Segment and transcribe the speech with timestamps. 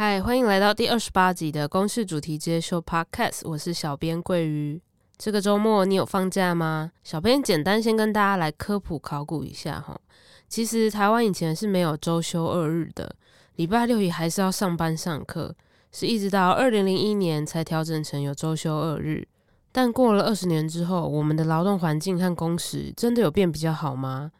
[0.00, 4.80] 嗨，欢迎来到第二十八集的公式主题接秀 Podcast，我是小编桂鱼。
[5.16, 6.92] 这个周末你有放假吗？
[7.02, 10.00] 小编简单先跟大家来科普考古一下哈。
[10.48, 13.12] 其实台湾以前是没有周休二日的，
[13.56, 15.52] 礼拜六也还是要上班上课，
[15.90, 19.26] 是一直到二零零一年才调整成有周休二日。
[19.72, 24.30] 但过了二十年之后，我们的劳动环境和工时真的有变比较好吗？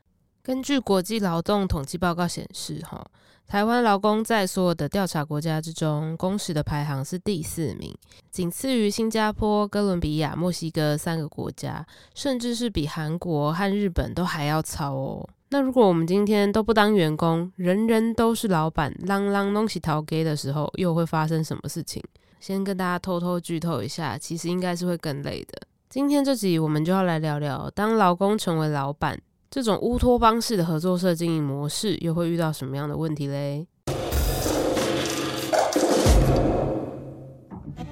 [0.40, 3.04] 根据国际劳动统计报告显示，哈，
[3.48, 7.96] 台湾劳工在所有的调查国家之中，工时的排行是第四名，
[8.30, 15.26] 仅次于新加坡、哥伦比亚、墨西哥三个国家，甚至是比韩国和日本都还要糙哦。
[15.48, 22.04] 那如果我们今天都不当员工，人人都是老板，啷啷东西逃给的时候，又会发生什么事情？
[22.40, 25.62] 先跟大家偷偷剧透一下，其实应该是会更累的。
[25.88, 29.18] 今天这集我们就要来聊聊，当劳工成为老板。
[29.50, 33.66] 这种乌托邦式的合作社经营模式又会遇到什么样的问题嘞？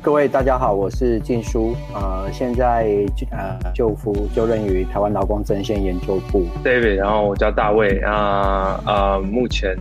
[0.03, 6.45] 各位大家好，我是静书，呃，现在呃就服就任于台湾劳工阵线研究部。
[6.63, 9.75] David，然后我叫大卫，啊呃，目前。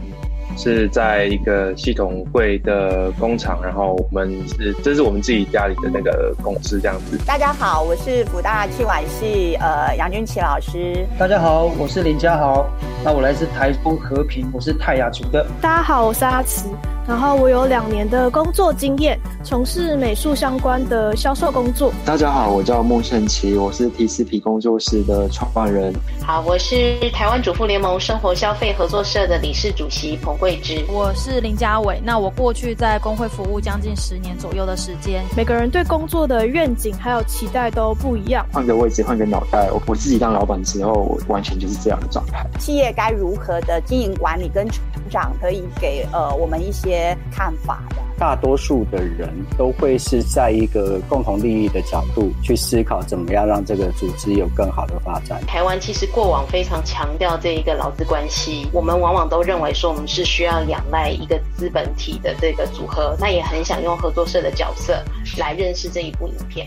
[0.58, 7.18] 是在一个系统柜的工厂，然后我们是这是我们自己家里的那个公司这样子。
[7.26, 11.06] 大家好，我是福大器管系呃杨君琪老师。
[11.20, 12.66] 大家好，我是林家豪，
[13.04, 15.46] 那我来自台中和平，我是泰雅族的。
[15.62, 16.70] 大家好，我是阿慈。
[17.08, 21.94] 然后我有两年的工作经验，从事美术相关的销售工作。
[22.04, 25.94] 大家好，我叫孟胜奇，我是提斯皮工作室的创办人。
[26.26, 30.84] 好，我是台湾主妇联盟生活消费合作社的理事主席彭桂芝。
[30.90, 35.24] 我是林家伟，那我过去在工会服务将近十年左右的时间。
[35.38, 38.44] 每个人对工作的愿景还有期待都不一样。
[38.52, 42.44] 换个位置，换个脑袋，我我自己当老板之后，我完全就是这样的状态。
[42.60, 46.95] 企业该如何的经营管理跟成长，可以给呃我们一些。
[47.32, 55.46] 看法的大多数的人都会是在一个共同利益的角度去思考，怎么样让这个组织有更好的发展。
[55.46, 65.04] 台湾其实过往非常强调这一个劳资关系，我们往往都认为说我们是需要仰赖一个资本体的这个组合，那也很想用合作社的角色
[65.38, 66.66] 来认识这一部影片。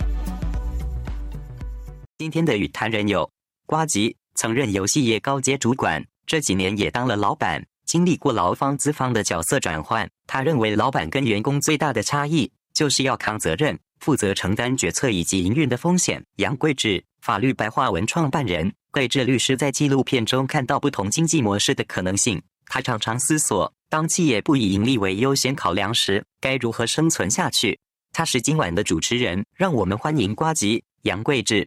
[2.19, 3.31] 今天的与谈人有
[3.65, 7.65] 瓜吉，曾任游戏业高阶主管，这几年也当了老板。
[7.89, 16.23] 经历过劳方资方的角色转换，他认为老板跟员工最大的差异就是要扛责任，负责承担决策以及营运的风险。
[16.37, 22.43] 杨贵志，法律白话文创办人，贵志律师在纪录片中看到不同经济模式的可能性。
[22.67, 27.81] 他常常思索，当企业不以盈利为优先考量时，该如何生存下去？
[28.13, 31.67] 他是今晚的主持人，让我们欢迎瓜吉杨贵志。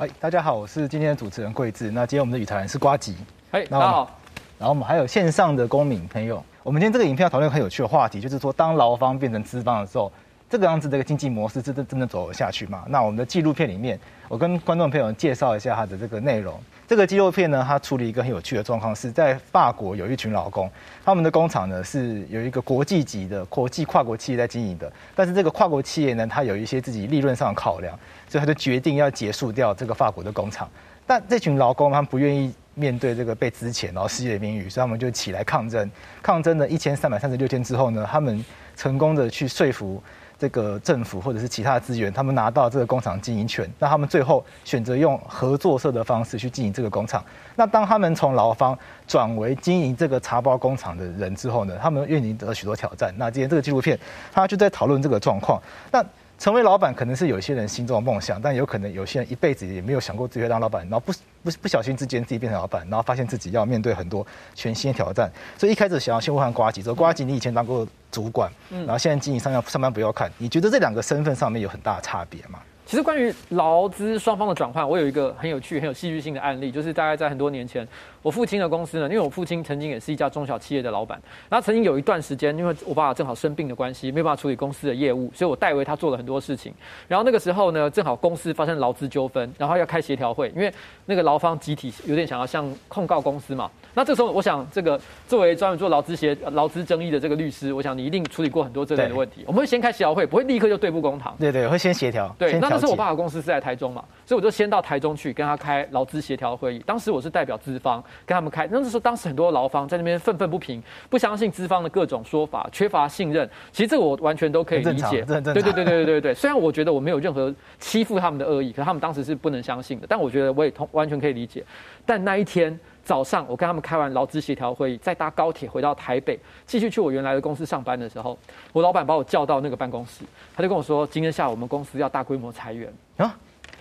[0.00, 1.90] 嗨，大家好，我是今天的主持人桂智。
[1.90, 3.14] 那今天我们的语谈人是瓜吉。
[3.50, 4.18] 哎，大家好。
[4.58, 6.42] 然后我们还有线上的公民朋友。
[6.62, 10.10] 我们今天这个影片要讨论很有趣的话题，就是说当劳方变成资方的时候，
[10.48, 12.82] 这个样子的一个经济模式真的真的走得下去吗？
[12.88, 16.58] 那我们的纪录片里面，我跟观众朋友介绍一下它的这个内容。
[16.90, 20.68] 这个纪录片呢，它处理一个很有趣的状况，是在法国有一群劳工，
[21.04, 27.96] 他们的工厂呢是有一个国际级的国际跨国企业在经营的，但是这个跨国企业呢，它有一些自己利润上的考量，
[28.28, 30.68] 所以他就决定要结束掉这个法国的工厂。
[31.06, 35.88] 但这群劳工他们不愿意面对这个被资遣然后失业的命运，所以他们就起来抗争。
[36.20, 40.02] 抗争了一千三百三十六天之后呢，他们成功的去说服。
[40.40, 47.22] 这个政府或者是其他资源，他们拿到这个工厂经营权，那他们最后选择用合作社的方式去经营这个工厂。
[47.56, 53.14] 那当他们从劳方转为经营这个茶包工厂的人之后呢，他们面临得许多挑战。
[53.18, 53.98] 那今天这个纪录片，
[54.32, 55.60] 他就在讨论这个状况。
[55.92, 56.02] 那
[56.40, 61.12] 成为老板可能是有些人心中的梦想，但有可能有些人一辈子也没有想过自己会当老板，然后不
[61.44, 65.30] 不不小心之间自己变成老板，然后发现自己要面对很多全新的挑战。
[65.58, 72.58] 所以一开始想要先问问瓜吉，说瓜吉，你以前当过主管，然后现在经营上要上班不要看，你觉得这两个身份上面有很大的差别吗？
[72.86, 77.86] 其实关于劳资双方的转换，我有一个很有趣、很有戏剧性的案例，就是大概在很多年前，
[78.22, 86.72] 我父亲的公司呢，因为我父亲曾经也是一家中小企业的老板，然后曾经有一段时间，因为我爸爸正好生病的关系，没有办法处理公司的业务，所以我代为他做了很多事情。
[87.08, 90.72] 然后那个时候呢，正好公司发生劳资纠纷，然后要开协调会，因为
[91.06, 93.70] 那个劳方集体有点想要向控告公司嘛。
[93.94, 99.44] 那这时候，我想这个作为专门做劳资协劳资争议的这个律师，我想你一定处理过很多这类的问题。
[99.46, 101.34] 我们会先开协调会，不会立刻就对簿公堂。
[101.40, 102.32] 对对，会先协调。
[102.38, 106.78] 对，那那时候我爸爸公司是在台中嘛，所以我就先到台中去跟他开劳资协调会议。
[106.86, 108.68] 当时我是代表资方，跟他们开。
[108.70, 113.48] 那时候当时很多劳方在那边愤愤不平，不相信资方的各种说法，缺乏信任。
[113.72, 115.22] 其实这个我完全都可以理解。
[115.22, 116.34] 对对对对对对对。
[116.34, 120.06] 虽然我觉得我没有任何欺负他们的恶意，可是他们当时是不能相信的。
[120.08, 121.64] 但我觉得我也同完全可以理解。
[122.04, 122.78] 但那一天。
[123.02, 128.38] 早上，我跟他们开完劳资协调会议，再搭高铁回到台北，继续去我原来的公司上班的时候，
[128.72, 130.22] 我老板把我叫到那个办公室，
[130.54, 133.34] 他就跟我说：“今天下午我们公司要大规模裁员啊，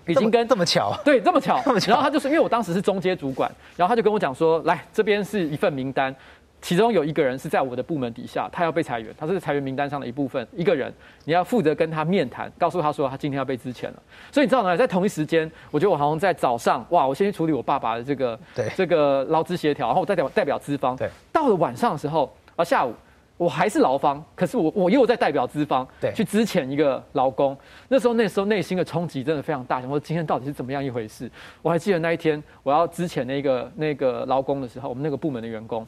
[0.08, 6.16] 已经跟这么巧， 对，这么巧，这么巧。”然后他就是因为我当时是中阶主管，然后他就跟我讲说：“来，这边是一份名单。”
[6.62, 10.46] 其中有一个人是在我的部门底下，他要被裁员，他是裁员名单上的一部分。
[10.54, 10.94] 一个人，
[11.24, 13.94] 你要负责跟他面谈，告诉他说他今天要被支遣了。
[14.30, 14.76] 所以你知道吗？
[14.76, 20.98] 在同一时间，我觉得我好像在早上，哇，我先去处理我爸爸的这个对这个劳资协调，然后我代表代表资方。
[20.98, 22.94] 对，到了晚上的时候，啊，下午
[23.40, 27.58] 我还是劳方，可是我我又在代表资方，对，去支遣一个劳工。
[27.88, 31.32] 那时候那时候内心的冲击真的非常大，想说今天到底是怎么样一回事？
[31.62, 35.88] 我还记得那一天我要支遣那个那个劳工的时候，我们那个部门的员工。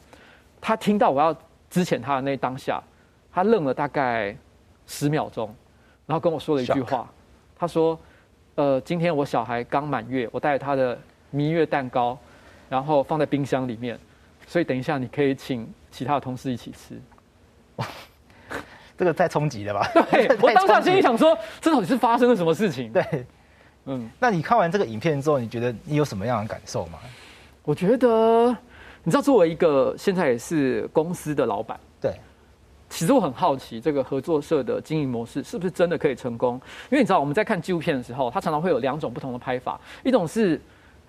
[0.62, 1.36] 他听到我要
[1.68, 2.82] 支遣他的那当下，
[3.30, 4.34] 他愣了大概
[4.86, 5.54] 十秒钟，
[6.06, 7.06] 然后跟我说了一句话。
[7.54, 7.98] 他说
[8.56, 10.98] ：“呃，今天我小孩刚满月，我带着他的
[11.30, 12.18] 蜜月蛋糕，
[12.70, 13.98] 然后放在冰箱里面，
[14.46, 16.98] 所以等一下你可以请其他的同事一起吃。”
[17.76, 17.86] 哇，
[18.98, 19.90] 这个太冲击了吧？
[20.10, 22.92] 对， 我当下心里想说，这到底是发生了什么事情？
[22.92, 23.26] 对，
[23.86, 26.98] 嗯，那你看完这个影片之后，你觉得你有什么样的感受吗？
[27.62, 28.56] 我觉得。
[29.04, 32.14] 你知道，作为一个现在也是公司的老板，对，
[32.88, 36.54] 其实我很好奇这个合作社的经营模式是不是真的可以成功？
[36.88, 40.60] 因为你知道，我们在看纪录片的时候，它常常会有两种不同的拍法，一种是。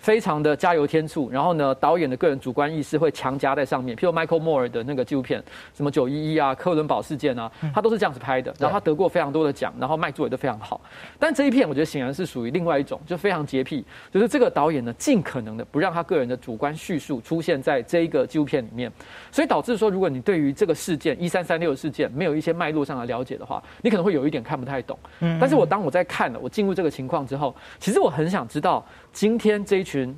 [0.03, 3.95] 非常的加油添醋，然后呢，导演的个人主观意识会强加在上面。
[3.95, 5.41] 譬如 Michael Moore 的那个纪录片，
[5.73, 8.53] 什么九一一啊、科伦堡事件啊，他都是这样子拍的。
[8.59, 10.81] 然后他得过非常多的奖，然后卖座也都非常好。
[11.17, 18.91] 但这一片我觉得显然是属于另外一种，就非常洁癖，就是这个导演呢，尽可能的不让他个人的主观叙述出现在这一个纪录片里面，
[19.31, 24.99] 所以导致说，如果你对于这个事件一三三六事件没有一些脉络上的了解的话，你可能会有一点看不太懂。
[25.21, 25.37] 嗯。
[25.39, 30.13] 但是我当我在看了，我进入这个情况之后，其实我很想知道今天这一群。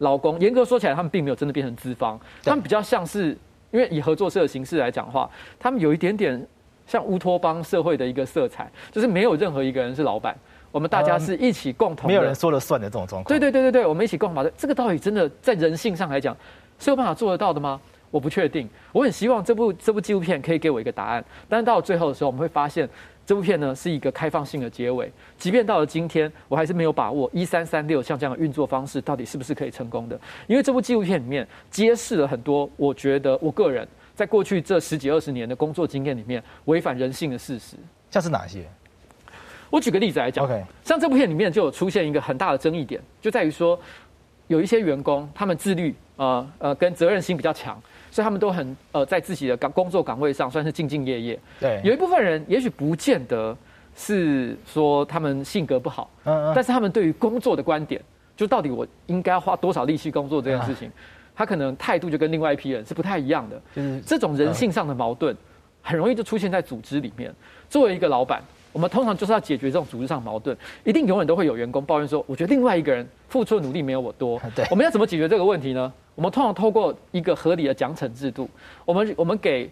[0.00, 3.28] 老公严格说起来，他们并没有真的变成资方，他们比较像是，
[3.70, 5.26] 因为以合作社的形式来讲话，
[5.58, 6.46] 他们有一点点
[6.86, 10.36] 像乌托邦社会的一个色彩，就是没有任何一个人是老板，
[10.70, 13.24] 我们大家是一起共同，没有人说了算的这种状况。
[13.24, 16.36] 对对对对对，我们一起共同把这这个道理真的在人性上来讲
[16.78, 17.80] 是有办法做得到的吗？
[18.10, 18.68] 我不确定。
[18.92, 22.86] 我很希望这部这部纪录片可以给我一个答案，但是到了最后的时候，我们会发现。
[23.26, 30.18] 这部片呢是一个开放性的结尾，即便到了今天，我还是没有把握一三三六像这样的运作方式到底是不是可以成功的。
[30.46, 37.76] 因为这部纪录片里面揭示了很多，我觉得我个人在过去这十几二十年的工作经验里面违反人性的事实。
[38.12, 38.64] 像是哪些？
[39.70, 43.76] 我举个例子来讲，OK，像这部片里面就有出现一个很大的争议点，就在于说
[44.46, 47.82] 有一些员工他们自律，呃呃，跟责任心比较强。
[48.16, 51.38] 所以他们都很呃，在自己的岗工作岗位上算是兢兢业业。
[51.60, 53.54] 对，有一部分人也许不见得
[53.94, 58.00] 是说他们性格不好，嗯嗯，但是他们对于工作的观点，
[58.34, 60.90] 就到底我应该花多少力气工作这件事情，
[61.34, 63.60] 他可能态度就跟另外一批人是不太一样的。
[63.74, 65.36] 就是这种人性上的矛盾，
[65.82, 67.30] 很容易就出现在组织里面。
[67.68, 68.42] 作为一个老板，
[68.76, 74.38] 我们通常就是要解决这种组织上矛盾，一定永远都会有员工抱怨说，我觉得另外一个人付出的努力没有我多。
[74.54, 75.90] 对，我们要怎么解决这个问题呢？
[76.14, 78.46] 我们通常透过一个合理的奖惩制度，
[78.84, 79.70] 我们我们给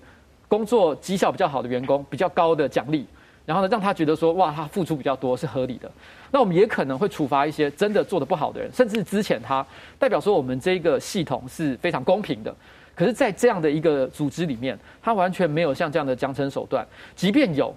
[0.49, 3.05] 工作绩效比较好的员工比较高的奖励，
[3.45, 5.91] 然后呢，让他觉得说，哇，他付出比较多是合理的。
[6.31, 9.67] 那我们也可能会处罚一些真的做的不好的人，甚至之前他，
[9.99, 12.57] 代表说我们这个系统是非常公平的。
[12.95, 17.75] 可是，在这样的一个组织里面，他完全没有像这样的奖惩手段，即便有。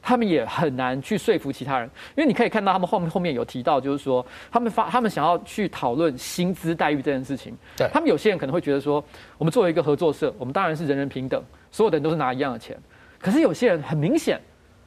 [0.00, 7.54] 他们也很难去说服其他人，因为你可以看到他们后面后面有提到，就是说他们发他们想要去讨论薪资待遇这件事情。
[7.76, 9.04] 对，他们有些人可能会觉得说，
[9.36, 12.78] 我们作为一个合作社，我们当然是人人平等，所有的人都是拿一样的钱。
[13.20, 14.40] 可是有些人很明显，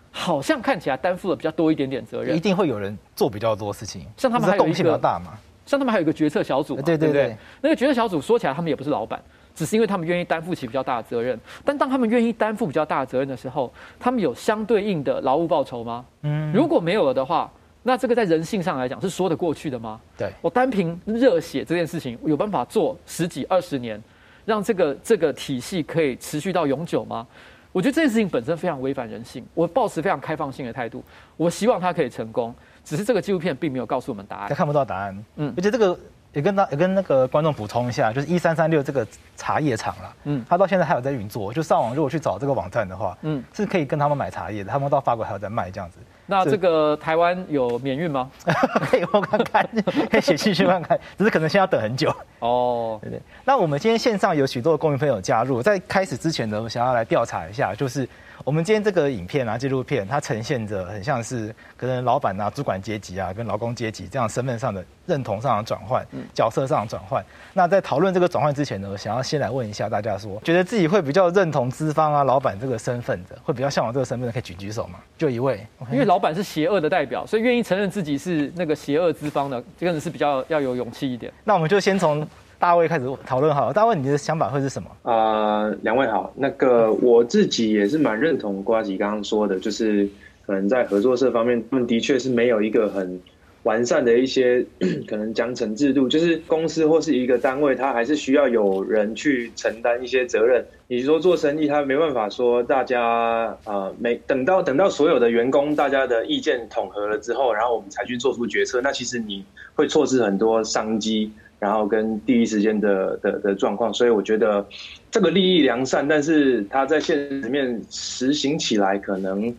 [0.09, 2.35] 好像看起来担负了比较多一点点责任。
[2.35, 9.21] 一定会有人做比较多事情，像他们还有一个比较大嘛，像他们还有一个决策小组，对对对，那个决策小组说起来他们也不是老板。
[9.61, 16.03] 只是因为他们愿意担负起比较大的责任，但当他们愿意担负比较大的责任的时候，他们有相对应的劳务报酬吗？
[16.23, 17.51] 嗯，如果没有了的话，
[17.83, 20.01] 那这个在人性上来讲是说得过去的吗？
[20.17, 24.01] 对，我单凭热血这件事情，有办法做十几二十年，
[24.45, 27.27] 让这个这个体系可以持续到永久吗？
[27.71, 29.45] 我觉得这件事情本身非常违反人性。
[29.53, 31.03] 我抱持非常开放性的态度，
[31.37, 32.51] 我希望它可以成功。
[32.83, 35.23] 只是这个纪录片并没有告诉我们答案，他看不到答案。
[35.35, 35.95] 嗯，而且这个。
[36.33, 45.97] 也跟他也跟那个观众补充一下，就是一三三六这个茶叶厂了，嗯，他到现在还有在运作，就上网如果去找这个网站的话，嗯，是可以跟他们买茶叶的，他们到法国还有在卖这样子。
[46.25, 48.31] 那这个台湾有免运吗？
[48.89, 49.69] 可以我看看，
[50.09, 52.13] 可以写信去看看，只是可能现在要等很久。
[52.39, 53.21] 哦，对对。
[53.43, 58.07] 那我们今天线上有许多的公民朋友加入，在开始之前呢，我想要来调查一下，就是。
[58.43, 67.23] 我们今天这个影片啊，纪录片，它呈现着很像是可能老板啊、主管阶级啊，跟劳工阶级这样身份上的认同上的转换，角色上的转换。
[67.53, 74.99] 那在讨论这个转换之前呢，我想要先来问一下大家说，觉得自己会比较认同资方啊、老板这个身份的，会比较向往这个身份的，可以举举手吗？
[75.17, 81.31] 就一位，因为老板是邪恶的代表，所以愿意承认自己是那个邪恶资方的，这个人是比较要有勇气一点。
[81.43, 82.27] 那我们就先从。
[82.61, 84.87] 大卫开始讨论好了，大卫，你的想法会是什么？
[85.01, 90.07] 啊、呃，两位好，那个我自己也是蛮认同瓜吉刚刚说的，就是
[90.45, 93.19] 可能在合作社方面，他们的确是没有一个很
[93.63, 94.65] 完善的一些
[95.07, 100.65] 可能奖惩制度，就是公司或是一个单位，它还是需要有人去承担一些责任。
[100.87, 111.31] 你说做生意，他没办法说大家啊、呃，没等到等到所有的员工大家的意见统合了之后，然后我们才去做出决策，那其实你会错失很多商机。
[111.59, 114.65] 然后跟第一时间的的的状况，所以我觉得
[115.11, 119.55] 这个利益良善，但是它在现实面实行起来可能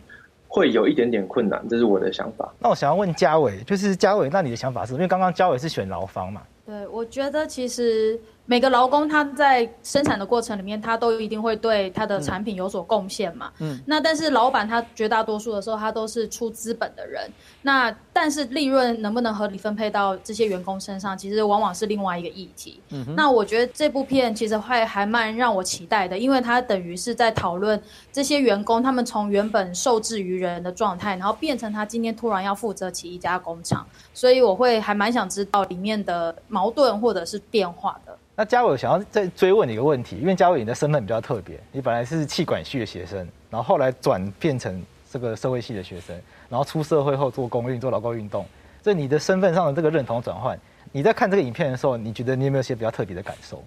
[0.53, 2.53] 会有一点点困难，这是我的想法。
[2.59, 4.93] 那我想要问嘉伟，就是嘉伟，那你的想法是？
[4.93, 6.43] 因为刚刚嘉伟是选牢房嘛？
[6.63, 8.21] 对，我觉得其实。
[8.45, 13.51] 每个劳工他在生产的过程里面，他都一定会对他的产品有所贡献嘛。
[13.59, 13.79] 嗯。
[13.85, 17.31] 那但是老板他绝大多数的时候，他都是出资本的人。
[17.61, 22.81] 那但是利润能不能合理分配到这些员工身上，其实往往是另外一个议题。
[22.89, 23.15] 嗯。
[23.15, 27.81] 那我觉得这部片其实会还蛮让我期待的，因为它等于是在讨论
[28.11, 38.12] 这些员工他们从原本受制于人的状态，然后变成他今天突然要负责起一家工厂，所以我会还蛮想知道里面的矛盾或者是变化的。
[38.35, 48.43] 那嘉伟想要再追问你一个问题，因为嘉伟你的身份比较特别，你本来是气管系的学生，然后后来转变成这个社会系的学生，然后出社会后做公运、做劳工运动，
[48.81, 50.59] 所以你的身份上的这个认同转换，
[50.91, 53.63] 你在看这个影片的时候，你觉得你有没有些比较特别的感受？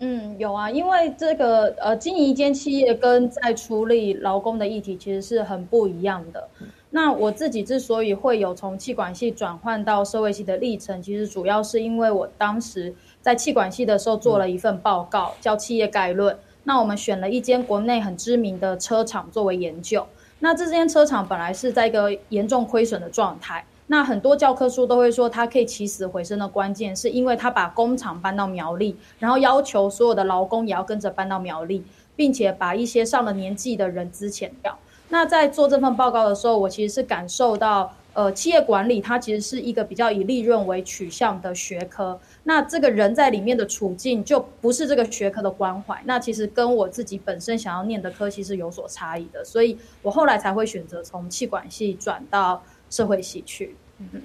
[0.00, 6.46] 嗯，有啊，因为这个呃，经营一间企业跟在处理劳工的议题其实是很不一样的。
[6.90, 12.94] 那我自己之所以会有从气管系转换到社会系的历程，其实主要是因为我当时。
[13.28, 16.34] 在气管系的时候做了一份报告，叫《企业概论》。
[16.64, 20.06] 那我们选了一间国内很知名的车厂作为研究。
[20.38, 23.62] 那这间车厂本来是在一个严重亏损的状态。
[23.88, 31.84] 那很多教科书都会说，它可以起死回生的关键，是因为它把工厂搬到苗栗，然后要求所有的劳工也要跟着搬到苗栗，
[32.16, 34.78] 并且把一些上了年纪的人资遣掉。
[35.10, 37.92] 那在做这份报告的时候，我其实是感受到。
[38.18, 42.18] 呃，企业管理它其实是一个比较以利润为取向的学科。
[42.42, 46.02] 那这个人在里面的处境就不是这个学科的关怀。
[46.04, 52.60] 那其实跟我自己本身想要念的科系是有所差异的，所以我后来才会选择从气管系转到
[52.90, 53.76] 社会系去。
[54.00, 54.20] 嗯，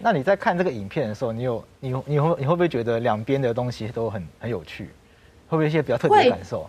[0.00, 4.86] 那你在看这个影片的时候，你有你你会你会不会觉得两边的东西都很很有趣？
[5.46, 6.68] 会不会有一些比较特别的感受？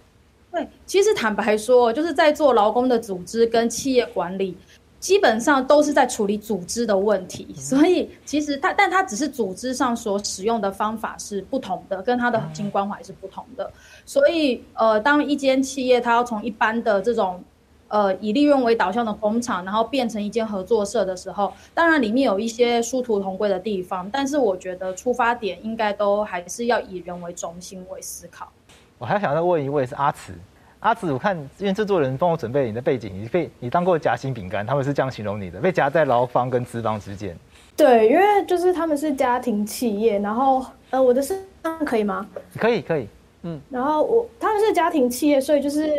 [0.52, 4.56] 对，其实坦白说，就是在做劳工的组织跟企业管理。
[5.00, 13.72] 基本上都是在处理组织的问题，所以其实它，但它只是组织上所使用的方法是不同的，跟它的核心关怀是不同的。
[14.06, 17.44] 所以，呃，当一间企业它要从一般的这种，
[17.90, 28.52] 呃，以利润为导向的工厂，然后变成一间合作社的时候，当然里面有一些殊途同归的地方，但是我觉得出发点应该都还是要以人为中心为思考。
[28.98, 30.34] 我还想再问一位是阿慈。
[30.80, 37.36] 阿紫，我看因为制作人帮我准备你的背景，你被你当过夹心饼干，他们是这样形容你的，被夹在劳方跟资方之间。
[37.76, 42.28] 对，因为就是他们是家庭企业，然后呃，我的身上可以吗？
[42.58, 43.08] 可以，可以，
[43.42, 43.60] 嗯。
[43.72, 45.92] 然后我他们是家庭企业，所以就是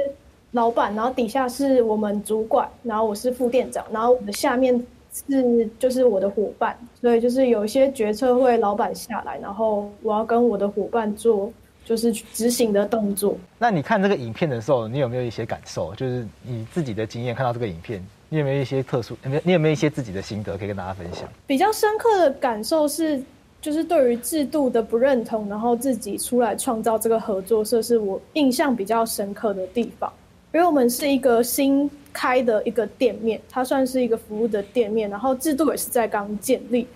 [0.52, 4.80] 老板，然后底下是我们主管，然后我是副店长，然后我的下面
[5.12, 11.52] 是就是我的伙伴，所以就是有一些决策会老板下来，然后我要跟我的伙伴做。
[11.88, 13.35] 就是执行的动作。
[13.59, 15.95] 那你看这个影片的时候，你有没有一些感受？
[15.95, 19.16] 就是你自己的经验，看到这个影片，你有没有一些特殊？
[19.25, 19.42] 有没有？
[19.42, 21.26] 你有没有一些自己的心得可以跟大家分享？
[21.47, 23.23] 比较深刻的感受是，
[23.62, 30.12] 就是对于制度的不认同，然后自己出来创造这个合作社，是我印象比较深刻的地方。
[30.52, 36.87] 因为我们是一个新开的一个店面，它算是一个服务的店面，然后制度也是在刚建立。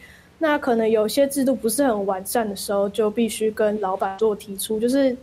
[0.42, 5.16] 那可能有些制度不是很完善的时候，就必须跟老板做提出，就是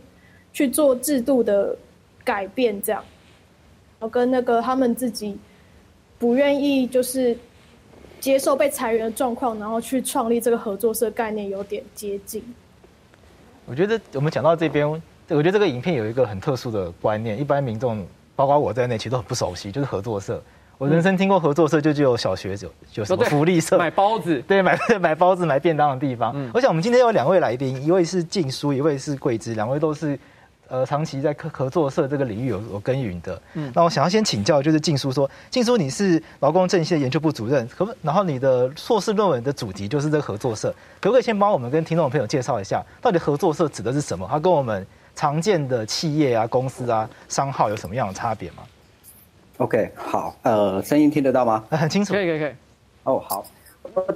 [0.50, 1.76] 去做制度的
[2.24, 3.04] 改变，这样。
[3.98, 5.36] 然后跟那个他们自己
[6.18, 7.36] 不愿意就是
[8.18, 12.42] 接受被裁员的状况，然后去创立这个合作社概念有点接近。
[13.66, 20.42] 我觉得我们讲到这边，我觉得这个影片有一个很特殊的观念，一般民众包括我在内，其实都很不熟悉，就是合作社。
[20.80, 26.32] 我人生听过合作社就只有小学有有什么福利社，买包子，对，买 买包子买便当的地方。
[26.34, 30.18] 嗯，我想我们今天有两位来宾，一位是静书，一位是桂枝，两位都是。
[30.72, 44.24] 呃，长期在合合作社这个领域有有耕耘的，嗯，那我想要先请教，就是静书说，静书你是劳工正系的研究部主任，可不，然后你的硕士论文的主题就是这个合作社，可不可以先帮我们跟听众朋友介绍一下，到底合作社指的是什么？
[44.30, 48.62] 它跟我们常见的企业啊、公司啊、商号有什么样的差别吗
[49.60, 51.64] ？OK，好，呃，声音听得到吗？
[51.70, 52.50] 很清楚，可以可以可以。
[53.04, 53.46] 哦，好。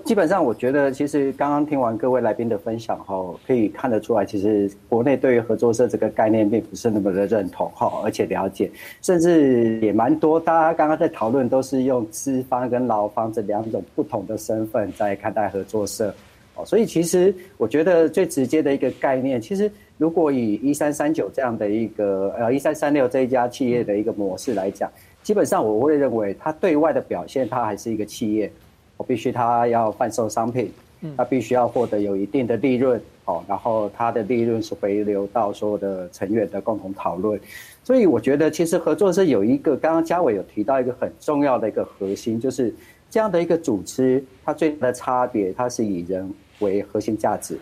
[0.04, 8.70] 基本上，我觉得其实刚刚听完各位来宾的分享后，可以看得出来，其实国内对于合作社这个概念并不是那么的认同哈，而且了解，
[9.02, 10.38] 甚至也蛮多。
[10.38, 16.14] 大家刚刚在讨论都是用资方跟劳方这两种不同的身份在看待合作社
[16.54, 24.88] 哦，所以其实我觉得最直接的一个概念，其实如果以一三三九这样的一个呃一三三六这一家企业的一个模式来讲，
[25.24, 28.52] 基本上我会认为它对外的表现，它还是一个企业。
[28.98, 30.70] 我必须它要贩售商品，
[31.16, 37.40] 它必须要获得有一定的利润，哦，然后它的利润是回流到所有的成员的共同讨论。
[37.82, 42.72] 所以我觉得其实合作社有一个，刚刚嘉伟有提到一个很重要的一个核心，就是
[43.08, 47.58] 这样的一个组织，它最大的差别，它是以人为核心价值。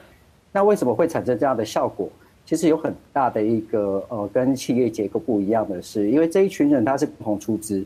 [0.50, 2.11] 那为什么会产生这样的效果？
[2.53, 7.83] 其实有很大的一个呃，跟企业结构不一样的是，因为这一群人他是共同出资，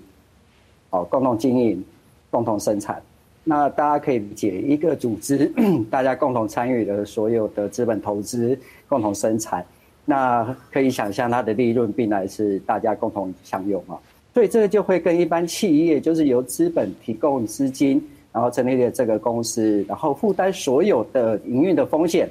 [0.91, 1.85] 哦，共同经营，
[2.33, 3.01] 共同生产。
[3.45, 5.53] 那大家可以理解，一个组织，
[5.89, 8.59] 大家共同参与的所有的资本投资，
[8.89, 9.65] 共同生产，
[10.05, 13.97] 那可以想象它的利润必然是大家共同享有嘛。
[14.35, 22.29] 所以这个就会跟一般企业，就是由资本提供资金，然后成立了这个公司，然后负担所有的营运的风险，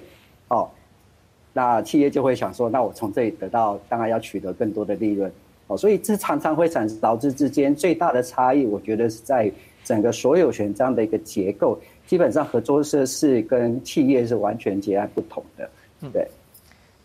[1.57, 5.31] 那企业就会想说，那我从这里得到，当然要取得更多的利润，
[5.65, 9.51] 哦，所以这常常会产生劳资之间最大的差异，我觉得是在。
[9.85, 15.69] 整个所有权这样的一个结构，基本上合作社是跟企业是完全截然不同的。
[16.11, 16.27] 对。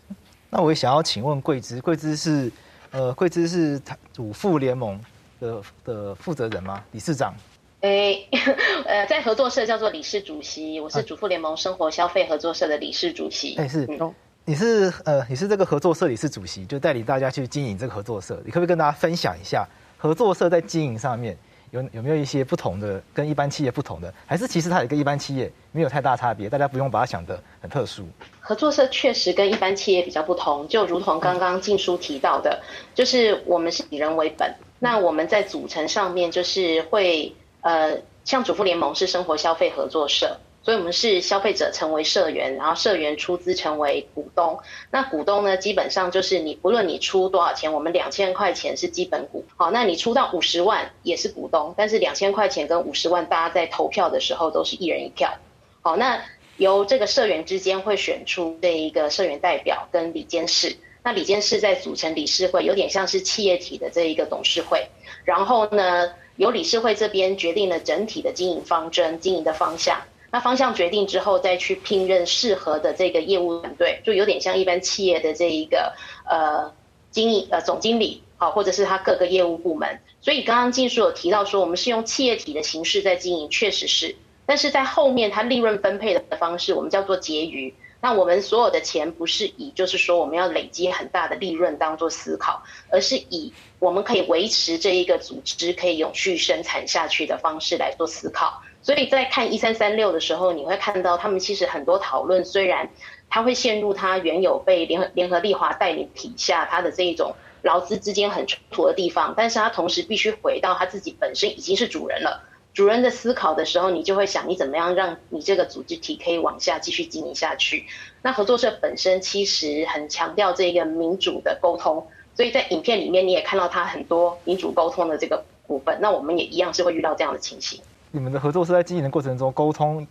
[0.09, 0.15] 嗯、
[0.49, 2.51] 那我也想要请问桂枝，桂枝是
[2.89, 3.79] 呃，桂枝是
[4.11, 4.99] 主妇联盟
[5.39, 6.83] 的的负责人吗？
[6.91, 7.35] 理事长？
[7.81, 8.55] 诶、欸，
[8.87, 13.55] 呃，在合作社叫做理事主席，我是主妇联盟生活消费合作社的理事主席。
[13.57, 14.11] 哎、欸，是，嗯、
[14.43, 21.37] 你是呃，你是这个合作社理事主席，就带领大家去经营这个合作社，你可不可以跟大家分享一下合作社在经营上面？
[21.69, 26.49] 有有没有一些不同的，跟一般企业不同的，还是其实它也跟一般企业没有太大差别？
[26.49, 28.05] 大家不用把它想得很特殊。
[28.41, 32.61] 合作社确实跟一般企业比较不同，就如同刚刚静书提到的，
[32.93, 34.53] 就是我们是以人为本。
[34.79, 40.35] 那我们在组成上面就是会呃，像主妇联盟是生活消费合作社。
[40.63, 44.59] 所以，我们是消费者成为社员，然后社员出资成为股东。
[44.91, 49.43] 那股东呢，基本上就是你不论你出多少钱，我们两千块钱是基本股。
[49.57, 55.33] 好，那你出到五十万也是股东，但是两千块钱跟五十万，大家在投票的时候都是一人一票。
[55.81, 56.21] 好，那
[56.57, 60.77] 由这个社员之间会选出这一个社员代表跟理监事。
[61.03, 64.87] 那理监事在组成理事会，有点像是企业体的这一个董事会。
[65.25, 69.99] 然后呢，由理事会这边决定了整体的经营方针、经营的方向。
[70.31, 75.93] 那方向决定之后，再去聘任适合的这个业务团队，就有点像一般企业的这一个
[76.25, 76.71] 呃
[77.09, 79.99] 经营呃总经理啊，或者是他各个业务部门。
[80.21, 84.15] 所以刚刚静书有提到说，我们是用企业体的形式在经营，确实是。
[84.45, 87.73] 但是在后面，它利润分配的方式，我们叫做结余。
[88.03, 98.61] 那我们所有的钱不是以就是说我们要累积很大的利润当做思考，而是以我们可以维持这一个组织可以永续生产下去的方式来做思考。
[98.83, 102.89] 所以在看一三三六的时候，你会看到他们其实很多讨论，虽然
[103.29, 112.43] 他会陷入他原有被联合联合利华带领底下他的这一种劳资之间很冲突的地方，但是他同时必须回到他自己本身已经是主人了。
[112.73, 117.85] 主人的思考的时候，你就会想你怎么样让你这个组织体可以往下继续经营下去。
[118.21, 125.99] 那合作社本身其实很强调这个民主的沟通，所以在影片里面你也看到他很多民主沟通的这个部分。
[126.01, 127.81] 那我们也一样是会遇到这样的情形。
[128.11, 130.05] 你们的合作是在经营的过程中沟通，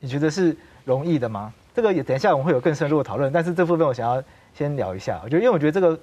[0.00, 1.52] 你觉得是容易的吗？
[1.74, 4.22] 这个也等一下我们会有更深入的讨论，但是这部分我想要
[4.54, 5.20] 先聊一下。
[5.24, 5.98] 我觉得，因为我觉得这个，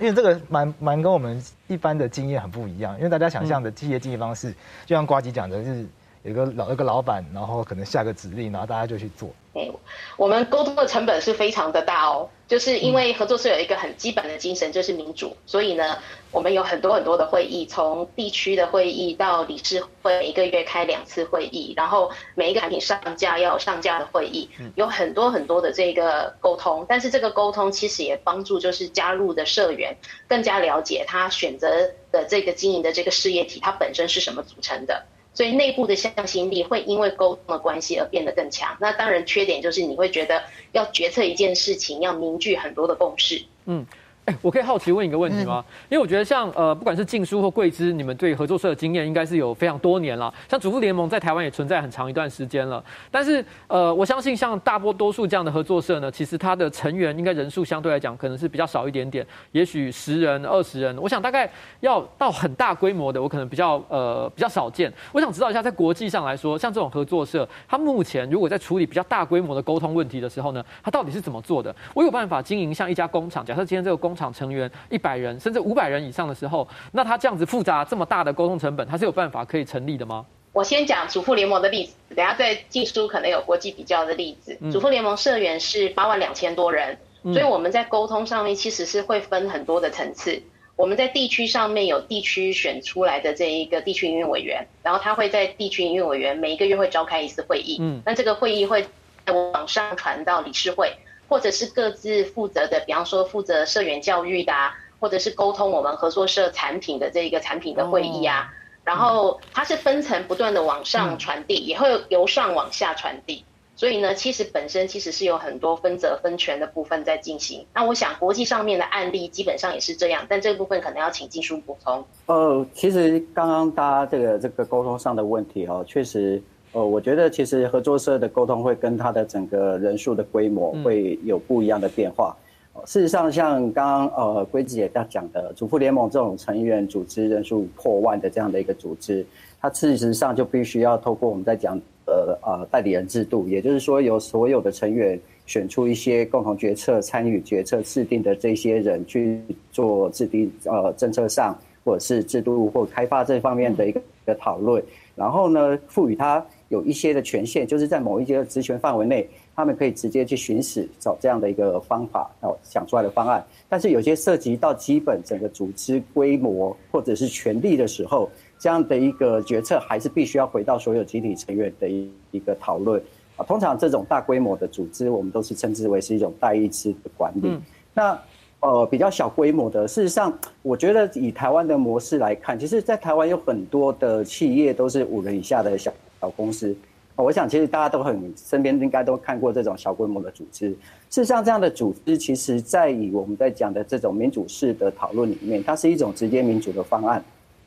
[0.00, 2.96] 因为这个蛮蛮跟我们一般的经验很不一样。
[2.96, 4.50] 因为大家想象的企业经营方式，
[4.86, 5.86] 就像瓜吉讲的，是
[6.22, 9.30] 有个老一个老板，然后可能下个指令，然后大家就去做。
[9.54, 9.68] 哎，
[10.16, 15.96] 我们沟通的成本是非常的大哦，就是因为合作社有一个很基本的精神，就是民主，所以呢，
[16.30, 29.96] 我们有很多很多的会议，从地区的会议到理事会，一个月开两次会议，然后每一个产品上架要有上架的会议，有很多很多的这个沟通，但是这个沟通其实也帮助就是加入的社员
[30.28, 35.02] 更加了解他选择的这个经营的这个事业体，它本身是什么组成的。
[35.34, 38.76] 所以内部的向心力会因为沟通的关系而变得更强。
[38.80, 43.44] 那当然缺点就是你会觉得要决策一件事情要凝聚很多的共识。
[43.66, 43.86] 嗯。
[44.30, 45.64] 哎，我可以好奇问一个问题吗？
[45.88, 50.32] 因为我觉得像呃，不管是静书或贵芝，你们对合作社的经验应该是有非常多年了。
[50.48, 52.82] 像主妇联盟在台湾也存在很长一段时间了。
[53.10, 60.96] 但是呃，我相信像大波多数这样的合作社呢，其实它的成员应该人数相对来讲可能是比较少一点点，也许十人、二十人。
[60.98, 64.92] 我想大概要到很大规模的，我可能比较呃比较少见。
[65.10, 71.74] 我想知道一下，在国际上来说，像这种合作社，它目前如果在处理比较大规模的沟通问题的时候呢，它到底是怎么做的？
[71.94, 80.26] 我有办法经营像一家工厂，假设今天这个工厂成员一百人甚至五百人以上的时候，那他这样子复杂这么大的沟通成本，他是有办法可以成立的吗？
[80.52, 84.58] 我先讲主妇联盟的例子，等下在技术可能有国际比较的例子。
[84.70, 90.42] 主妇联盟社员是八万两千多人，所以我们在沟通上面其实是会分很多的层次。
[90.76, 98.84] 我们在地区上面有地区选出来的这一个地区营运委员，然后他会在地区营运委员每一个月会召开一次会议，嗯，那这个会议会
[99.26, 100.92] 在网上传到理事会。
[101.30, 113.44] 或者是各自负责的，比方说负责社员教育的啊，或者是沟通我们合作社产品的这一个产品的会议啊，然后它是分层不断的往上传递，也会由上往下传递。
[113.76, 117.64] 所以呢，其实本身其实是有很多分责分权的部分在进行。
[117.72, 122.04] 那我想国际上面的案例基本上也是这样，但这个部分可能要请技术补充。
[122.26, 126.42] 呃，其实刚刚大家这个这个沟通上的问题哦，确实。
[126.72, 132.36] 呃，我觉得其实合作社的沟通会跟它的整个人数的规模会有不一样的变化。
[132.76, 139.26] 嗯、事实上，像刚刚呃龟子姐在讲的，主妇联盟这种成员组织人数破万的这样的一个组织，
[139.60, 149.40] 它事实上就必须要透过我们在讲呃呃代理人制度，也就是说由所有的成员选出一些共同决策、参与决策制定的这些人去
[149.72, 154.80] 做制定呃政策上或者是制度或开发这方面的一个一个讨论，
[155.16, 156.46] 然后呢赋予它。
[156.70, 163.44] 有一些的权限，就是在某一些职权范围内，他们可以直接去行使找这样的一个方法哦，想出来的方案。
[163.68, 173.02] 但是有些涉及到基本整个组织规模或者是权力的时候，这样的一个决策还是必须要回到所有集体成员的一一个讨论
[173.36, 173.44] 啊。
[173.44, 177.48] 通常这种大规模的组织，我们都是称之为是一种代议制的管理。
[177.48, 177.60] 嗯、
[177.92, 178.16] 那
[178.60, 185.92] 呃比较小规模的，事实上，我觉得以台湾的模式来看，其实，在台湾有很多的企业都是五人以下的小。
[186.20, 186.76] 小公司，
[187.16, 190.70] 我想其实大家都很身边应该都看过这种小规模的组织。
[191.08, 197.22] 事实上，这样的组织其实，在以我们在讲的这种民主式的讨论里面，它是一种直接民主的方案。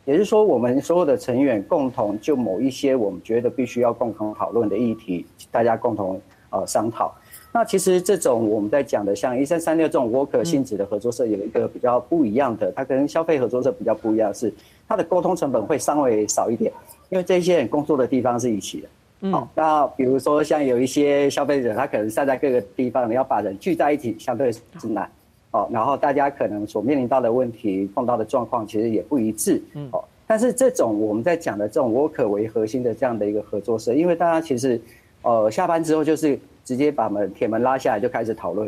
[0.06, 7.14] 也就是说，我们所有的成员共同就某一些我们觉得必须要共同讨论的议题，大家共同呃商讨。
[7.54, 14.54] 那其实这种我们在讲的像一三三六这种 worker 性质的合作社，有一个比较不一样的，它跟消费合作社比较不一样是，
[14.88, 16.74] 它的沟通成本会稍微少一点。
[17.14, 18.88] 因为这些人工作的地方是一起的，
[19.22, 25.08] 嗯，好，那比如说像有一些消费者，他可能散在各个地方，你要把人聚在一起，相对是难，
[25.52, 34.82] 哦，然后大家可能所面临到的问题、碰到的状况，其实也不一致，嗯，哦，但是这种我们在讲的这种 worker 为核心的这样的一个合作社，因为大家其实，
[35.22, 38.68] 呃，下班之后就是直接把门铁门拉下来就开始讨论，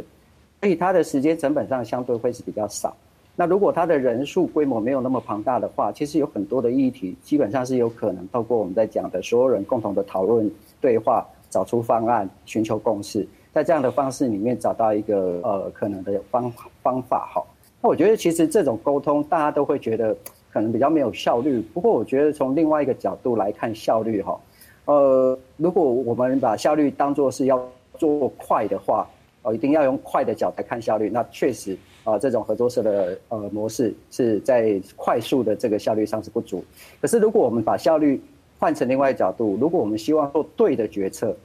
[0.61, 2.95] 所以它的时间成本上相对会是比较少。
[3.37, 16.49] 那如果他的人数规模没有那么庞大的话，其实有很多的议题，基本上是有可能透过我们在讲的所有人共同的讨论、对话，找出方案，寻求共识，在这样的方式里面找到一个呃可能的方
[16.81, 17.43] 方法哈。
[17.81, 20.15] 那我觉得其实这种沟通大家都会觉得
[20.49, 24.39] 可能比较没有效率，不过我觉得从另外一个角度来看效率哈，
[24.85, 27.61] 呃，如果我们把效率当作是要
[27.97, 29.05] 做快的话，
[29.41, 31.77] 哦，一定要用快的角度来看效率，那确实。
[32.05, 36.63] 啊，这种合作社的呃模式是在快速的这个效率上是不足。
[37.01, 38.21] 可是，如果我们把效率
[38.59, 41.35] 换成另外一个角度，如果我们希望做对的决策，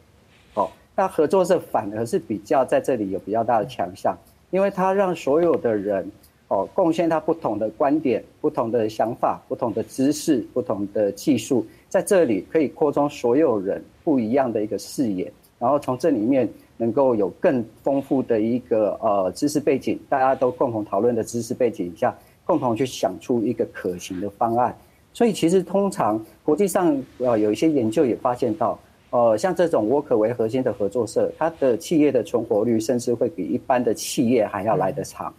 [0.55, 4.15] 哦，那合作社反而是比较在这里有比较大的强项，
[4.51, 6.07] 因为它让所有的人
[6.49, 16.47] 哦贡献他不同的观点、不同的想法、不同的知识、不同的技术，在这里可以扩充所有人不一样的一个视野，然后从这里面。
[16.81, 24.75] 能够有更丰富的一个呃知识背景，大家都共同讨论的知识背景下，共同去想出一个可行的方案。
[25.13, 28.79] 所以其实通常国际上呃有一些研究也发现到，
[29.11, 35.31] 呃像这种 worker 为核心的合作社，它的企业的存活率甚至会比一般的企业还要来得长。
[35.31, 35.35] 嗯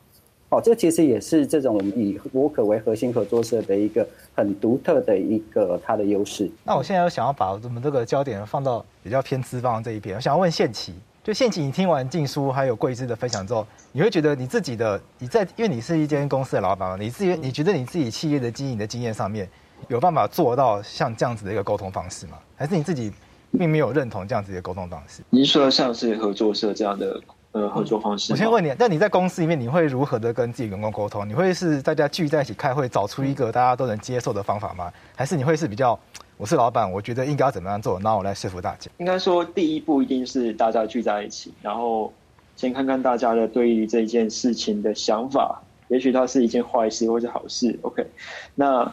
[0.52, 6.52] 哦，这其实也是这种我们以 worker 为核心合作社的一个很独特的一个它的优势。
[6.66, 19.48] 那我现在想要把我们这个焦点放到比较偏资方这一边，我想要问宪琦，就宪琦，你听完静书还有桂枝的分享之后，你会觉得你自己的你在，因为你是一间公司的老板嘛，你自己你觉得你自己企业的经营的经验上面
[19.88, 22.40] 有办法做到像这样子的一个沟通方式吗？
[22.56, 23.14] 还是你自己
[23.56, 25.22] 并没有认同这样子的沟通方式？
[25.30, 27.22] 您说像是合作社这样的？
[27.52, 28.32] 呃，合作方式。
[28.32, 31.28] 我先问你，那你在公司里面，你会如何的跟自己员工沟通？
[31.28, 34.90] 你会是大家聚在一起开会，找出一个大家都能接受的方法吗？
[35.18, 36.00] 还是你会是比较，
[36.42, 38.90] 我是老板，我觉得应该要怎么样做，那我来说服大家？
[38.98, 42.12] 应该说，第一步一定是大家聚在一起，然后
[42.56, 47.78] 先看看大家的对于这件事情的想法，也许它是一件坏事或是好事。
[47.84, 48.04] OK，
[48.56, 48.92] 那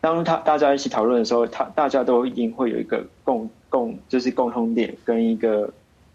[0.00, 5.70] 当他大家一起讨论的时候，他大家都一定会有一个共共，就是共通点跟一个。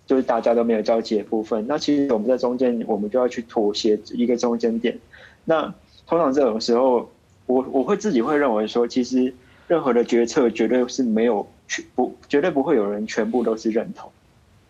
[0.05, 4.99] 就是大家都没有交集的部分，那其实我们在中间，我们就要去妥协一个中间点。
[5.45, 5.73] 那
[6.05, 7.09] 通常这种时候，
[7.45, 9.33] 我我会自己会认为说，其实
[9.67, 14.11] 任何的决策绝对是没有全不绝对不会有人全部都是认同，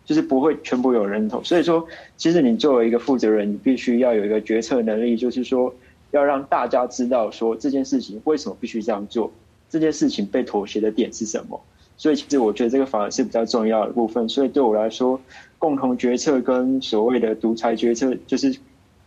[0.06, 1.44] 就是不会全部有人认同。
[1.44, 1.86] 所以说，
[2.18, 5.74] 其实你作为一个负责人，你必须要有一个决策能力，就是说
[6.12, 9.32] 要让大家知道说这件事情为什么必须这样做，
[9.70, 11.60] 这件事情被妥协的点是什么。
[11.96, 14.28] 所以其实我觉得这个反而是比较重要的部分。
[14.28, 15.20] 所以对我来说，
[15.60, 18.56] 共同决策跟所谓的独裁决策，就是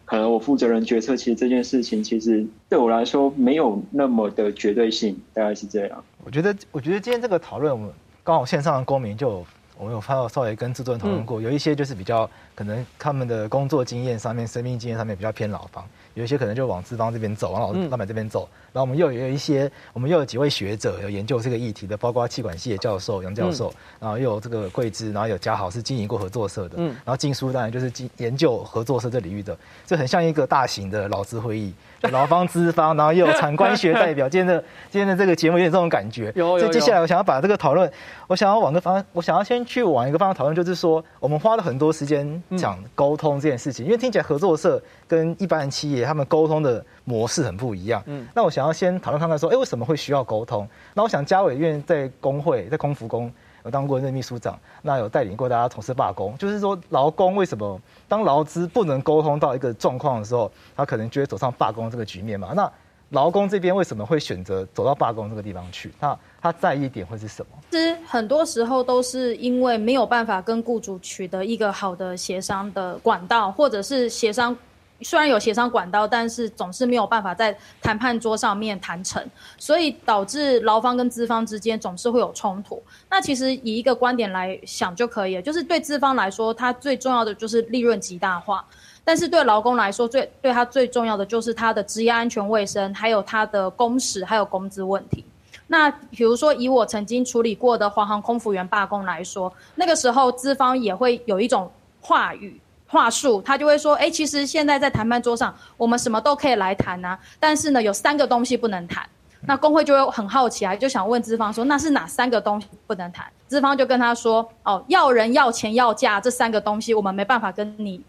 [0.06, 6.04] 可能我负责人决策，其实这件事情其实对我来说没有那么的绝对性，大概是这样。
[6.24, 7.90] 我觉得，我觉得今天这个讨论，我们
[8.22, 9.44] 刚好线上的公民就
[9.76, 15.84] 我们有发到稍微跟制作人讨论过，有一些就是比较可能他们的工作经验上面、生命经验上面比较偏老方。
[16.16, 18.48] 有一些可能就往资方这边走，往老老板这边走。
[18.72, 34.28] 然后我们又有一些，我们又有几位学者有研究这个议题的，包括气管系的教授杨教授，然后又有这个桂枝，然后有嘉豪是经营过合作社的，然后静书当然就是经研究合作社这领域的，这很像一个大型的老资会议，劳方资方，然后又有产官学代表。
[34.30, 36.32] 今天的今天的这个节目有点这种感觉。
[36.34, 36.58] 有。
[36.58, 37.90] 所以接下来我想要把这个讨论，
[38.26, 44.82] 我想要往个方，我想要先去往一个方向讨论，就是说我们花了很多时间讲沟通这件事情，因为听起来合作社。
[45.08, 48.02] 跟一般的企业，他们沟通的模式很不一样。
[48.06, 50.68] 嗯，那我想要先讨论看看说，哎，为什么会需要沟通？
[50.94, 53.32] 那我想家纬因为在工会，在空服工
[53.66, 62.52] 有当过任秘书长，那有带领过大家同事罢工，就是说劳工为什么当劳资不能沟通到一个状况的时候，他可能就会走上罢工这个局面嘛？
[62.54, 62.70] 那
[63.10, 65.92] 劳工这边为什么会选择走到罢工这个地方去？
[65.98, 67.58] 那他在意点会是什么？
[67.72, 74.56] 其实很多时候都是因为没有办法跟雇主取得一个好的协商的管道，或者是协商。
[75.02, 79.22] 虽然有协商管道，但是总是没有办法在谈判桌上面谈成，
[79.58, 82.82] 所以导致劳方跟资方之间总是会有冲突。
[83.10, 88.64] 那其实以一个观点来想就可以了，就是对资方来说，它最重要的就是利润极大化；
[89.04, 95.24] 但是对劳工来说，最对他最重要的就是他的职业安全卫生，还有他的工时，还有工资问题。
[95.68, 102.60] 那比如说以我曾经处理过的华航空服员罢工来说，那个时候资方也会有一种话语。
[102.96, 109.06] 话术，他就会说，哎，其实现在在谈判桌上，我们什么都可以来谈呐，但是呢，有三个东西不能谈。
[109.42, 113.26] 那工会就会很好奇啊，就想问资方说，那是哪三个东西不能谈？
[113.46, 118.00] 资方就跟他说，哦，要人、要钱、要价这三个东西，我们没办法跟你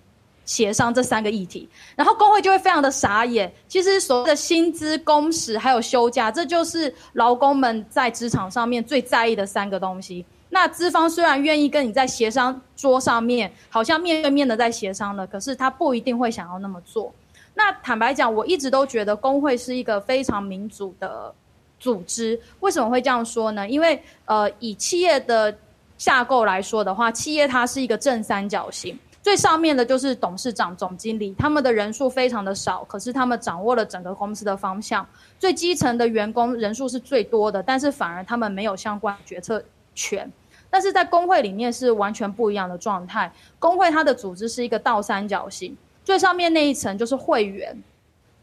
[0.45, 1.69] 协商这三个议题。
[1.95, 3.52] 然后工会就会非常的傻眼。
[3.67, 10.26] 其实所谓的薪资、工时还有休假，这就是劳工们在职场上面最在意的三个东西。
[10.49, 17.13] 那资方虽然愿意跟你在协商桌上面，好像面对面的在协商了，可是他不一定会想要那么做。
[17.53, 21.33] 那坦白讲，我一直都觉得工会是一个非常民主的
[21.79, 22.39] 组织。
[22.60, 23.67] 为什么会这样说呢？
[23.67, 25.55] 因为呃，以企业的
[25.97, 35.05] 架构来说的话，企业它是一个正三角形，最上面的就是董事长、总经理，他们的人数非常的少，可是他们掌握了整个公司的方向。
[35.39, 39.63] 最基层的员工人数是最多的，但是反而他们没有相关决策
[39.97, 40.31] 权，
[40.69, 43.33] 但是在工会里面是完全不一样的状态。
[43.57, 47.75] 工会它的组织是一个倒三角形，最上面那一层就是会员，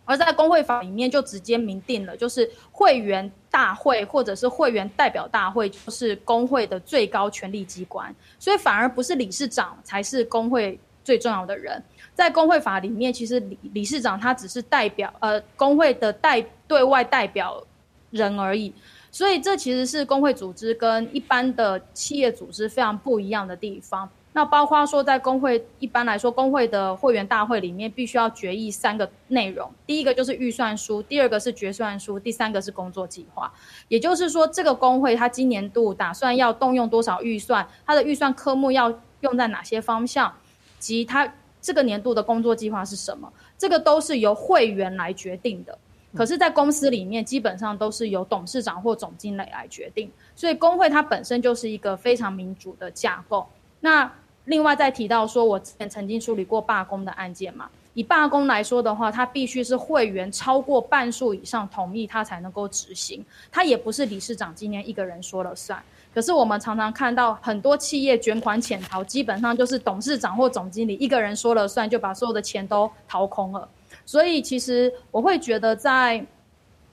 [0.05, 11.81] 而在工会法里面就直接明定了，就是会员大会或者是会员代表大会就是工会的最高权力机关，所以反而不是理事长才是工会最重要的人。
[12.15, 17.63] 在工会法里面，其实理理事长他只是代表呃工会的代对外代表
[18.11, 18.73] 人而已。
[19.15, 24.11] 所以这其实是工会组织跟一般的企业组织非常不一样的地方。
[24.33, 33.53] 那包括说在工会，一般来说工会的会员大会里面必须要决议三个内容，第一个就是预算书，第二个是决算书，第三个是工作计划。
[33.87, 40.35] 也就是说，这个工会它今年度打算要动用多少预算，它的预算科目要用在哪些方向，
[40.81, 45.79] 及它这个年度的工作计划是什么，这个都是由会员来决定的。
[46.17, 53.47] 可是，在公司里面，基本上都是由董事长或总经理来决定，所以工会它本身就是一个非常民主的架构。
[53.81, 54.11] 那
[54.45, 63.25] 另外再提到说，我之前曾经处理过罢工的案件嘛，以罢工来说的话，它必须是会员超过半数以上同意，它才能够执行。
[63.51, 65.83] 它也不是理事长今天一个人说了算。
[66.15, 73.69] 可是我们常常看到很多企业卷款潜逃，基本上就是董事长或总经理一个人说了算，就把所有的钱都掏空了。
[74.07, 76.25] 所以，其实我会觉得，在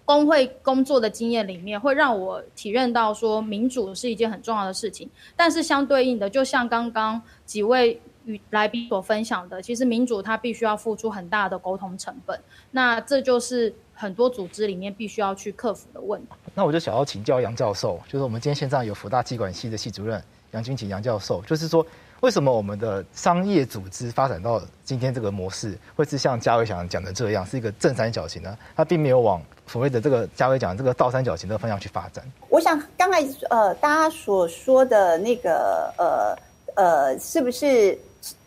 [0.06, 5.10] 工会工作的经验里面，会让我体认到说，民主是一件很重要的事情。
[5.36, 12.40] 但是，相对应的，就像刚刚几位与来宾所分享的，其实民主它必须要付出很大的沟通成本。
[12.72, 16.28] 那这就是很多组织里面必须要去克服的问题。
[16.56, 20.22] 那我就想要请教杨教授，就是我们今天线上有福大机管系的系主任
[20.52, 21.86] 杨君琪杨教授，就是说。
[22.22, 28.58] 为什么我们的商业组织发展到今天这个模式，会是像嘉伟想讲的这样，是一个正三角形呢？
[28.76, 32.24] 它并没有往所谓的这个嘉伟讲的这个倒三角形的方向去发展。
[32.50, 36.38] 我想刚才呃大家所说的那个呃
[36.76, 37.98] 呃，是不是？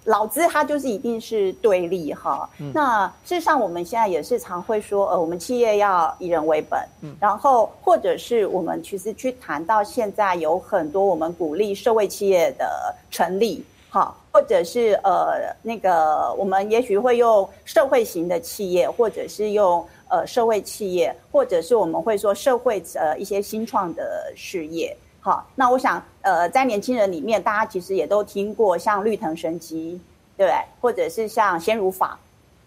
[0.05, 24.95] 劳资它就是一定是对立哈，嗯、那事实上我们现在也是常会说，呃，我们企业要以人为本，嗯，然后或者是我们其实去谈到现在有很多我们鼓励社会企业的成立，哈，或者是呃那个我们也许会用社会型的企业，或者是用呃社会企业，或者是我们会说社会呃一些新创的事业。
[25.21, 30.01] 好，那我想，呃，在年轻人里面，大家其实也都听过像绿藤生机，
[30.37, 30.57] 对不对？
[30.81, 32.19] 或者是像鲜乳坊，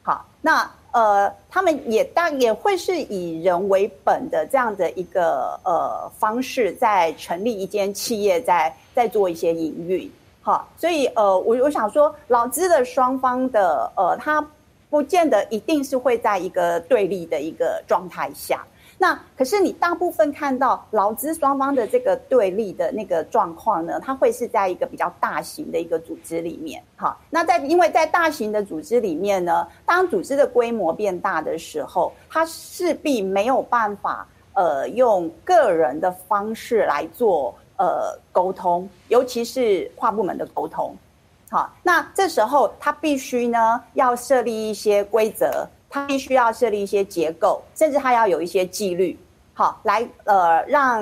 [0.03, 10.09] 好，那呃，他们也大也会是以人为本的这样的一个呃方式，在成立一间企业，在在做一些营运，
[10.41, 14.45] 好，所以呃，我我想说，劳资的双方的呃，他
[14.89, 18.65] 不见得一定是会在一个对立的一个状态下。
[18.99, 26.83] 那可是你大部分看到劳资双方的这个对立的那个状况呢，它会是在一个比较大型的一个组织里面。
[26.95, 40.97] 好，那在因为在大型的组织里面呢，当组织的规模变大的时候，它势必没有办法呃用个人的方式来做呃沟通，尤其是跨部门的沟通。
[41.51, 45.67] 好，那这时候它必须呢要设立一些规则。
[45.89, 49.17] 他必须要设立一些结构，甚至他要有一些纪律，
[49.53, 51.01] 好，来呃让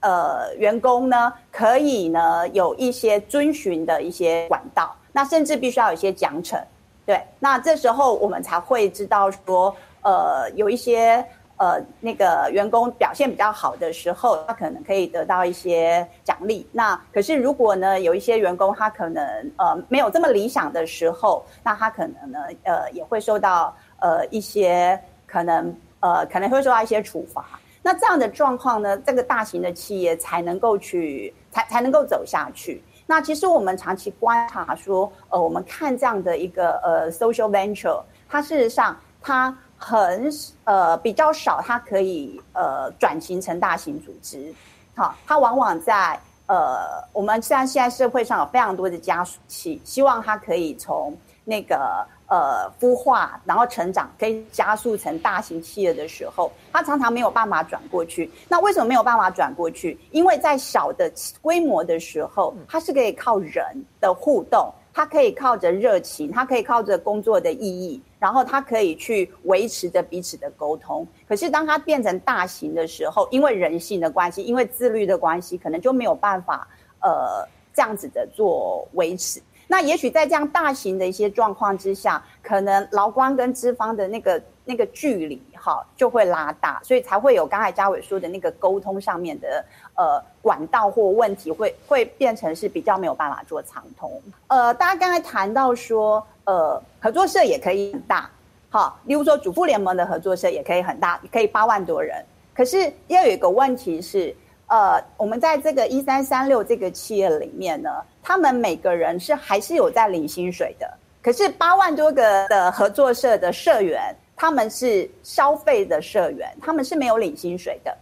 [0.00, 6.58] 呃员工呢可以呢有一些遵循的一些管道，那甚至必须要有一些奖惩，
[7.04, 11.24] 对，那这时候我们才会知道说，呃有一些
[11.58, 16.66] 呃那个员工表现比较好的时候，他可能可以得到一些奖励。
[16.72, 19.22] 那可是如果呢有一些员工他可能
[19.58, 23.76] 呃没有这么理想的时候，那他可能呢呃也会受到。
[24.00, 27.44] 呃，一些可能呃可能会受到一些处罚，
[27.82, 32.82] 那这样的状况呢，这个大型的企业才能够去才才能够走下去。
[33.06, 40.30] 那其实我们长期观察说，呃，我们看这样的一个呃 social venture，它事实上它很
[40.64, 44.52] 呃比较少，它可以呃转型成大型组织。
[44.94, 52.06] 好，它往往在呃我们现在现在社会上有非常多的加速器，希望它可以从那个。
[52.26, 58.30] 呃，孵化然后成长，可以加速成大型企业的时候，它常常没有办法转过去。
[58.48, 59.98] 那为什么没有办法转过去？
[60.10, 63.62] 因为在小的规模的时候，它是可以靠人
[64.00, 71.06] 的互动，它可以靠着热情，它可以靠着工作的意义，然后它可以去维持着彼此的沟通。
[71.28, 76.66] 可是当它变成大型的时候，因为人性的关系，因为自律的关系，可能就没有办法
[77.00, 79.42] 呃这样子的做维持。
[79.66, 94.10] 那也许在这样大型的一些状况之下，可能劳方跟资方的那个那个距离哈就会拉大，所以才会有刚才嘉伟说的那个沟通上面的呃管道或问题会会变成是比较没有办法做畅通。
[94.48, 98.30] 呃，大家刚才谈到说，呃，合作社也可以很大，
[98.70, 102.22] 好，例如说主妇联盟的合作社也可以很大，可以八万多人。
[102.54, 104.34] 可是要有一个问题是，
[104.74, 107.90] 呃，我们在这个一三三六这个企业里面呢。
[108.24, 117.96] 他们每个人是还是有在领薪水的，可是八万多个的合作社的社员，他们是消费的社员，他们是没有领薪水的。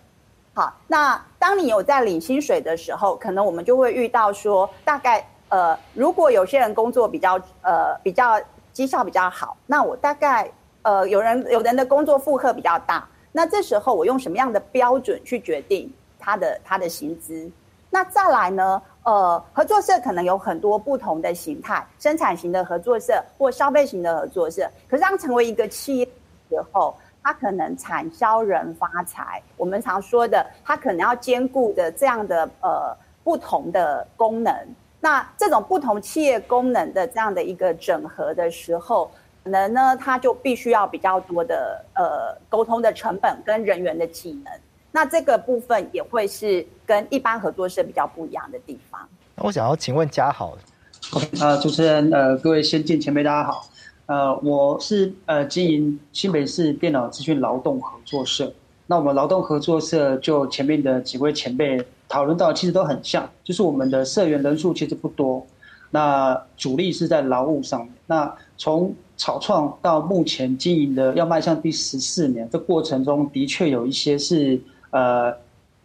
[0.54, 8.40] 好，那当你有在领薪水的时候，可能我们就会遇到说，大概呃，如果有些人工作比较呃比较
[8.72, 15.92] 绩效比较好，那我大概呃有人有人的工作负荷比较大，那这时候我用什么样的标准去决定
[16.22, 17.50] 他的他的薪资？
[17.90, 18.80] 那再来呢？
[19.04, 24.66] 呃，合作社可能有很多不同的形态，生产型的合作社或消费型的合作社。
[24.88, 26.06] 可是当成为一个企业
[26.48, 29.42] 之后，它可能产销人发财。
[29.56, 34.54] 我们常说的，它可能要兼顾的这样的呃不同的功能。
[35.00, 39.10] 那这种不同企业功能的这样的一个整合的时候，
[39.42, 44.52] 可能呢，它就必须要比较多的呃沟通的成本跟人员的技能。
[44.94, 49.00] 那这个部分也会是跟一般合作社比较不一样的地方。
[49.34, 50.54] 那我想要请问嘉豪
[51.14, 53.70] ，OK 啊，主持人呃，各位先进前辈大家好，
[54.04, 58.52] 呃，我是呃经营新北市电脑资讯劳动合作社。
[58.86, 65.46] 那我们劳动合作社就前面的几位前辈讨论到，其实都很像，就是我们的社员人数其实不多，
[65.90, 67.90] 那主力是在劳务上面。
[68.06, 74.60] 那从草创到目前经营的要迈向第十四年，这过程中的确有一些是。
[74.92, 75.36] 呃，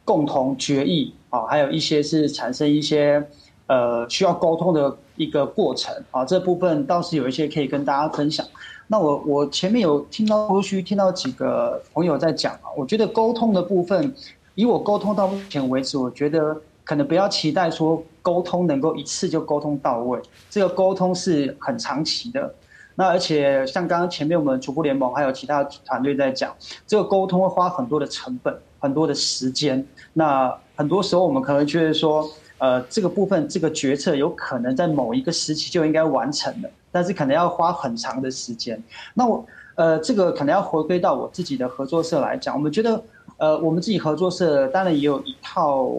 [0.06, 3.26] 共同决议啊，还有一些是产生一些
[3.68, 8.46] 呃需要沟通的一个过程啊，这部分倒是有一些可以跟大家分享。
[8.88, 14.14] 那我我前面有听到陆续听到几个朋友在讲啊，我觉得沟通的部分，
[14.56, 22.54] 以我沟通到目前为止，我觉得可能不要期待说沟通能够一次就沟通到位，这个沟通是很长期的。
[22.96, 26.56] 那而且像刚刚前面我们主播联盟还有其他团队在讲，
[26.86, 28.58] 这个沟通会花很多的成本。
[28.80, 38.82] 很多的时间，那很多时候我们可能觉得说，呃，这个部分这个决策有可能在某一个时期就应该完成了，但是可能要花很长的时间。
[39.14, 43.04] 那我，呃，这个可能要回归到我自己的合作社来讲，我们觉得，
[43.38, 45.90] 呃，我们自己合作社当然也有一套，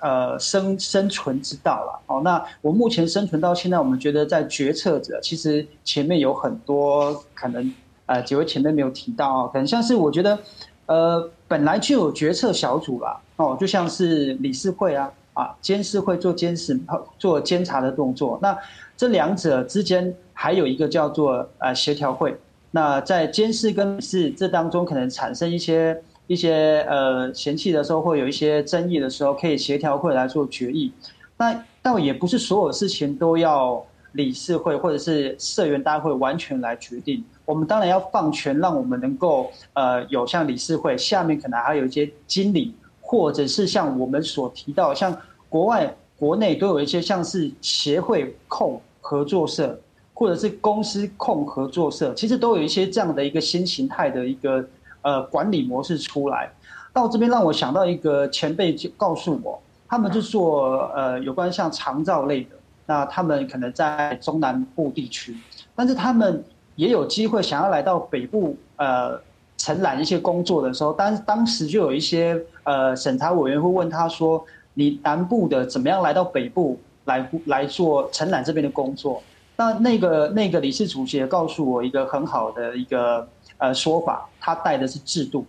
[0.00, 2.00] 呃，生生存之道了。
[2.06, 7.74] 哦，那我目前生存到现在，我们觉得在决策者其实前面有很多可能，
[8.06, 10.38] 呃，几位前面没有提到，可能像是我觉得。
[10.86, 16.78] 呃，本来就有决策小组啦，哦，就像是理事会啊，啊，监事会做监视、
[17.18, 18.38] 做监察的动作。
[18.42, 18.56] 那
[18.96, 22.36] 这两者之间还有一个叫做呃协调会。
[22.70, 30.92] 那在监事跟理事这当中，可能产生一些一些呃嫌弃的时候，或有一些争议的时候，可以协调会来做决议。
[31.36, 37.22] 那倒也不是所有事情都要理事会或者是社员大会完全来决定。
[37.46, 45.14] 我们当然要放权，让我们能够呃有像理事会下面可能还有一些经理，或者是像我们所提到，像
[45.50, 49.78] 国外、国内都有一些像是协会控合作社，
[50.14, 54.64] 或者是公司控合作社，其实都有一些这样的一个新形态的一个
[55.02, 56.50] 呃管理模式出来。
[56.94, 62.50] 到这边让我想到一个前辈就告诉我，他们就做呃有关像长照类的，
[62.86, 65.36] 那他们可能在中南部地区，
[65.74, 66.42] 但是他们。
[66.76, 69.20] 也有机会想要来到北部，呃，
[69.56, 74.44] 承揽一些工作的时候，当当时就有一些呃审查委员会问他说
[74.74, 79.22] ：“你南部的怎么样来到北部来来做承揽这边的工作？”
[79.56, 83.26] 那那个那个理事主席也告诉我一个很好的一个
[83.58, 85.46] 呃说法，他带的是制度。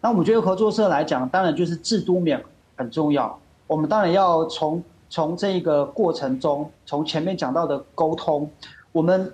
[0.00, 2.40] 那我们觉得合作社来讲，当然就是制度面
[2.76, 3.36] 很重要。
[3.66, 4.80] 我们当然要从
[5.10, 8.48] 从这个过程中，从前面讲到的沟通，
[8.92, 9.32] 我们。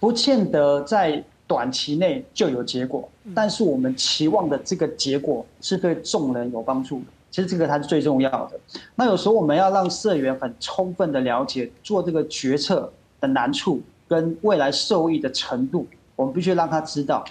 [0.00, 7.06] 不见得在短期内就有结果，但是我们期望的这个结果是对众人有帮助的。
[7.30, 8.58] 其实这个才是最重要的。
[8.94, 12.90] 那有时候我们要让社员很充分的了解做这个决策
[13.20, 15.86] 的难处跟未来受益的程度，
[16.16, 17.24] 我们必须让他知道。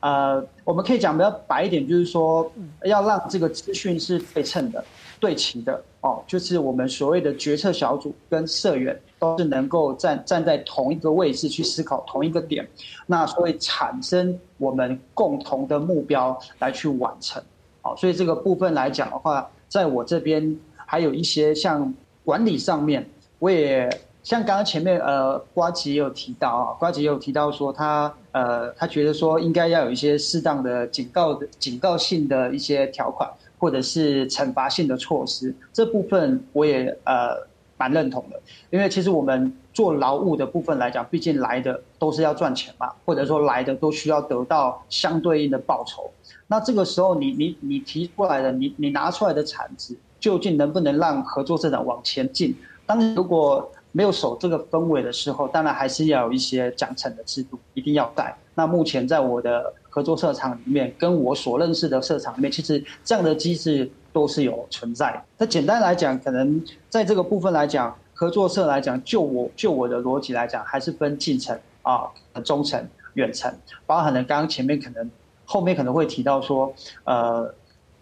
[0.00, 2.50] 呃，我们可以讲比较白一点，就是说
[2.84, 4.84] 要让这个资讯是对称的、
[5.18, 8.98] 对齐的哦，就是我们所谓的决策小组跟社员。
[9.18, 12.68] 都是能够站站在同一个位置去思考同一个点，
[13.06, 17.42] 那所以产生我们共同的目标来去完成。
[17.80, 21.94] 好，所以这个部分来讲的话，在我这边还有一些像
[22.26, 23.88] 管理上面，我也
[24.22, 37.46] 像刚刚前面呃瓜吉也有提到啊，瓜吉也有提到说他呃他觉得说应该要有一些适当的警告的警告性的一些条款，或者是惩罚性的措施，这部分我也呃。
[37.78, 38.40] 蛮认同的，
[38.70, 46.10] 因为其实我们做劳务的部分来讲，毕竟来的都是要赚钱嘛，或者说来的都需要得到相对应的报酬。
[46.46, 52.56] 那这个时候你，你你提出来的，你你拿出来的产值，究竟能不能让合作社长往前进？
[52.86, 58.36] 当，如果没有守这个氛围的时候，当然还是要有一些奖惩的制度，一定要带。
[58.54, 63.90] 那目前在我的合作社场里面，跟我所认识的社场里面，其实这样的机制。
[64.16, 65.22] 都是有存在。
[65.36, 72.08] 那简单来讲，可能在这个部分来讲，合作社来讲，就我就我的逻辑来讲，还是分近程啊、
[72.42, 72.82] 中程、
[73.12, 75.10] 远程，包含了刚刚前面可能
[75.44, 76.72] 后面可能会提到说，
[77.04, 77.54] 呃，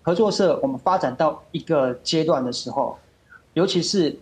[0.02, 2.96] 合作社我们发展到一个阶段的时候，
[3.54, 4.16] 尤其是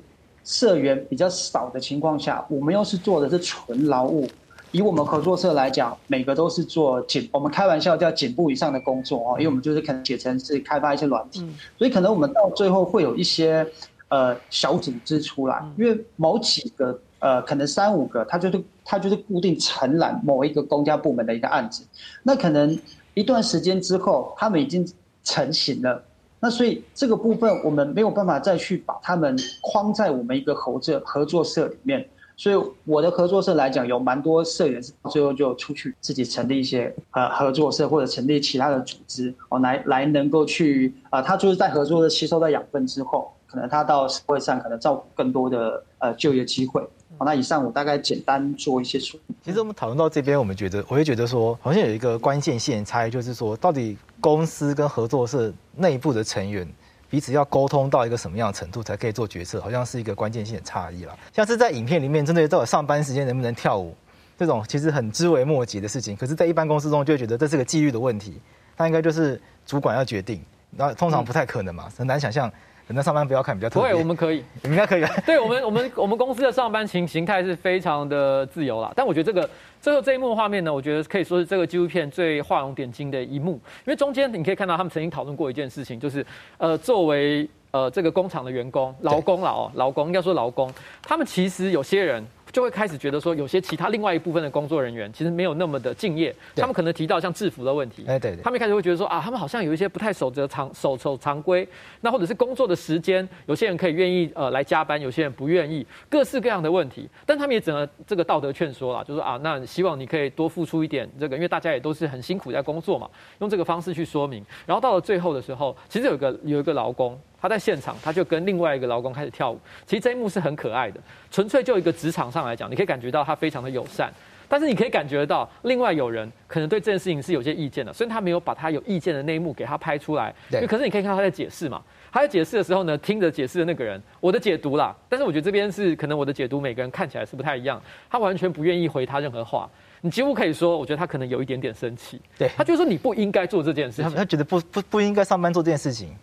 [0.45, 4.29] 社员比较少的情况下，我们又是做的是纯劳务。
[4.73, 13.67] 以我们合作社来讲，每个都是做颈，我们开玩笑叫颈部以上的工作哦，因为我们就是可能写成是开发一些软体，所以可能我们到最后会有一些
[14.09, 21.85] 呃小组织出来，因为某几个呃可能三五个，他就是他就是固定承揽某一个公家部门的一个案子，
[22.23, 22.75] 那可能
[23.13, 24.91] 一段时间之后，他们已经
[25.23, 26.03] 成型了，
[26.45, 32.05] 那所以这个部分我们没有办法再去把他们框在我们一个合作合作社里面。
[32.37, 46.83] 所以我的合作社来讲，有蛮多社员是最后就出去自己成立一些呃合作社，或者成立其他的组织哦，来来能够去啊、他就是在合作社吸收到养分之后，可能他到社会上可能照顾更多的呃就业机会。
[47.25, 49.37] 那以上我大概简单做一些说明。
[49.45, 56.67] 其实我们讨论到这边，我们觉得我会觉得说，好像有一个关键性差异，就是说到底公司跟合作社内部的成员。
[57.11, 61.15] 彼此要沟通到一个什么样的程度才可以做决策，好像是一个关键性的差异了。
[61.31, 63.95] 像是在影片里面，针对到上班时间能不能跳舞
[64.39, 68.41] 这种，其实很知微末节的事情，可是，在一般公司中就会觉得这是个纪律的问题，
[68.79, 72.51] 那应该就是主管要决定，那通常不太可能嘛，很难想象。
[72.87, 73.91] 可能上班不要看比较特别。
[73.91, 75.05] 不会，我们可以，应该可以。
[75.25, 78.93] 对我们，我们我们公司的上班形形态是非常的自由啦。
[78.95, 79.49] 但我觉得这个
[79.81, 86.25] 最后这一幕画面呢，我觉得可以说是这个纪录片最画龙点睛的一幕，因为中间你可以看到他们曾经讨论过一件事情，就是
[86.59, 90.73] 呃，作为呃这个工厂的员工，劳工啦哦，劳工应该说劳工，
[91.03, 92.25] 他们其实有些人。
[92.53, 101.67] 就会开始觉得说，有些其他另外一部分的工作人员其实没有那么的敬业，他们可能提到像制服的问题，哎对，他们一开始会觉得说啊，他们好像有一些不太守则常守守常规，
[102.03, 113.09] 那或者是工作的时间，有些人可以愿意呃来加班，有些人不愿意，各式各样的问题，但他们也只能这个道德劝说了，就是说啊，那希望你可以多付出一点这个，因为大家也都是很辛苦在工作嘛，
[113.41, 117.19] 用这个方式去说明，然后到了最后的时候，其实有一个有一个劳工。
[117.43, 119.59] 他在现场，他就跟另外一个劳工开始跳舞。
[119.85, 124.13] 其实这一幕是很可爱的，纯粹就一个职场上来讲，你可以感觉到他非常的友善。
[124.49, 130.33] 但是你可以感觉到，另外有人可能对这件事情是有些意见的，虽然他没有把他有意见的那一幕给他拍出来。
[130.51, 130.67] 对。
[130.67, 131.83] 可是你可以看到他在解释嘛，
[132.13, 134.95] 他在解释的时候呢，听着解释的那个人，我的解读啦。
[135.09, 137.83] 但是我觉得这边是可能我的解读，每个人看起来是不太一样。
[138.11, 139.69] 他完全不愿意回他任何话，
[140.03, 142.21] 你几乎可以说，我觉得他可能有一点点生气。
[142.39, 142.49] 对。
[142.55, 146.15] 他就说你不应该做这件事情，他觉得不不不应该上班做这件事情。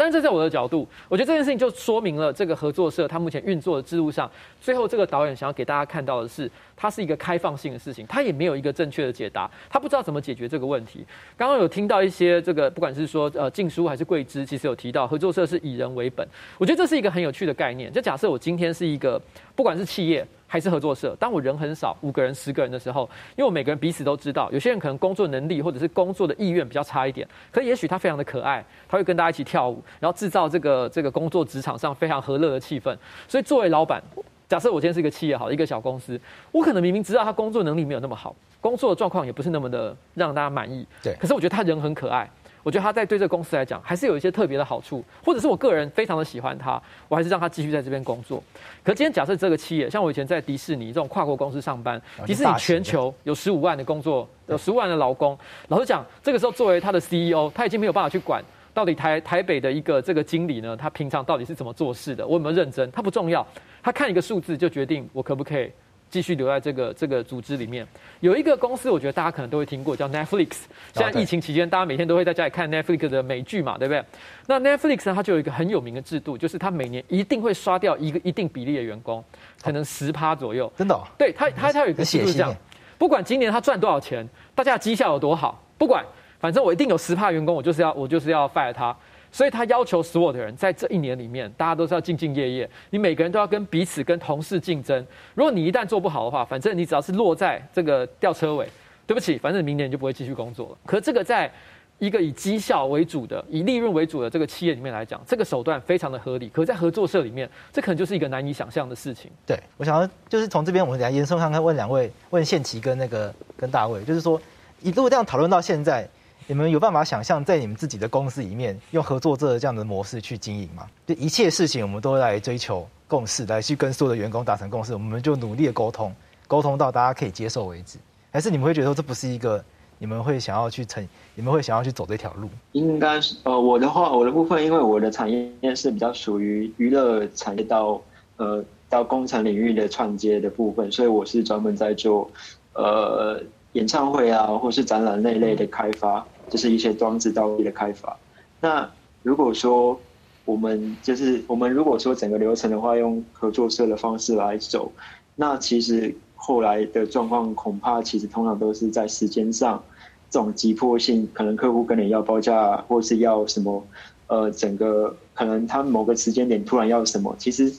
[0.00, 11.04] 但是这在我的角度，我觉得这件事情就说明了这个合作社它目前运作的制度上，最后这个导演想要给大家看到的是，它是一个开放性的事情，它也没有一个正确的解答，他不知道怎么解决这个问题。
[11.36, 16.26] 刚刚有听到一些这个，不管是说呃静书还是桂枝，其实有提到合作社是以人为本，
[16.56, 17.92] 我觉得这是一个很有趣的概念。
[17.92, 19.20] 就假设我今天是一个，
[19.60, 20.26] 不管是企业。
[20.52, 21.14] 还是合作社。
[21.20, 32.92] 当我人很少，五个人、十个人的时候，因为我每个人彼此都知道，有些人可能工作能力或者是工作的意愿比较差一点，可也许他非常的可爱，他会跟大家一起跳舞，然后制造这个这个工作职场上非常和乐的气氛。
[33.28, 34.02] 所以作为老板，
[34.48, 42.28] 假设我今天是一个企业好，一个小公司，我可能明明知道他工作能力没有那么好，工作的状况也不是那么的让大家满意，对，可是我觉得他人很可爱。
[42.62, 48.42] 我觉得他在对这个公司来讲，还是有一些特别的好处，或者是我个人非常的喜欢他，我还是让他继续在这边工作。
[48.82, 55.38] 可今天假设这个企业，像我以前在迪士尼这种跨国公司上班，迪士尼全球有十五万的工作，有十五万的劳工。
[55.68, 58.42] 老实讲，这个时候作为他的 CEO，他已经没有办法去管
[58.74, 63.46] 到底台台北的一个这个经理呢，他平常到底是怎么做事的，我有没有认真，他不重要，
[63.82, 65.70] 他看一个数字就决定我可不可以。
[66.10, 67.86] 继续留在这个这个组织里面，
[68.18, 70.56] 有一个公司，我觉得大家可能都会听过，叫 Netflix。
[70.92, 74.04] 现在疫情期间，大家每天都会在家里看 Netflix 的美剧嘛，对不对？
[74.46, 79.24] 那 Netflix 呢，它就有一个很有名的制度，就是它每年一定会刷掉一个一定比例的员工，
[79.62, 80.70] 可能十趴左右。
[80.76, 81.06] 真的、哦？
[81.16, 82.52] 对，它它它有一个制度是这样，
[82.98, 86.04] 不管今年他赚多少钱，大家的绩效有多好，不管，
[86.40, 88.96] 反正我一定有十趴员工，我就是要我就是要 fire 他。
[89.32, 92.68] 所以他要求所有的人在这一年里面，大家都是要兢兢业业。
[92.90, 95.06] 你每个人都要跟彼此、跟同事竞争。
[95.34, 98.68] 如果你一旦做不好的话，反正你只要是落在这个吊车尾，
[99.06, 100.78] 对不起，反正明年你就不会继续工作了。
[100.84, 101.50] 可是这个在
[101.98, 106.48] 一个以绩效为主的、以利润为主的这个企业里面来讲，这个手段非常的合理。
[106.48, 109.30] 可在合作社里面，这可能就是一个难以想象的事情。
[109.46, 114.40] 对，我想要就是从这边我们来延伸看看，问两位，问宪琦跟那个跟大卫，就是说，
[114.80, 116.08] 一路这样讨论到现在。
[116.50, 120.84] 你们有办法想象在你们自己的公司里面用合作这这样的模式去经营吗？
[121.06, 126.12] 就一切事情我们都来追求共识，来去跟所有的员工达成共识，我们就努力的沟通，
[126.48, 127.98] 沟通到大家可以接受为止。
[128.32, 129.64] 还是你们会觉得说这不是一个
[129.96, 132.48] 你们会想要去成，你们会想要去走这条路？
[132.72, 138.02] 应该是呃，我的话，我的部分，因为我的产业是比较属于娱乐产业到
[138.38, 142.28] 呃到工程领域的串接的部分，所以我是专门在做
[142.74, 143.40] 呃
[143.74, 148.14] 演唱会啊，或是展览那类的开发，就是一些装置道具的开发。
[148.60, 148.90] 那
[149.22, 149.98] 如果说
[150.44, 154.90] 我们就是我们如果说整个流程的话，用合作社的方式来走，
[155.36, 159.82] 那其实后来的状况恐怕其实通常都是在时间上
[160.28, 163.86] 这种急迫性，可能客户跟你要报价，或是要什么，
[164.26, 167.72] 呃，整个可能他某个时间点突然要什么，其实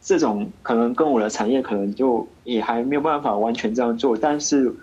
[0.00, 4.74] 这种可能跟我的产业可能就也还没有办法完全这样做，但是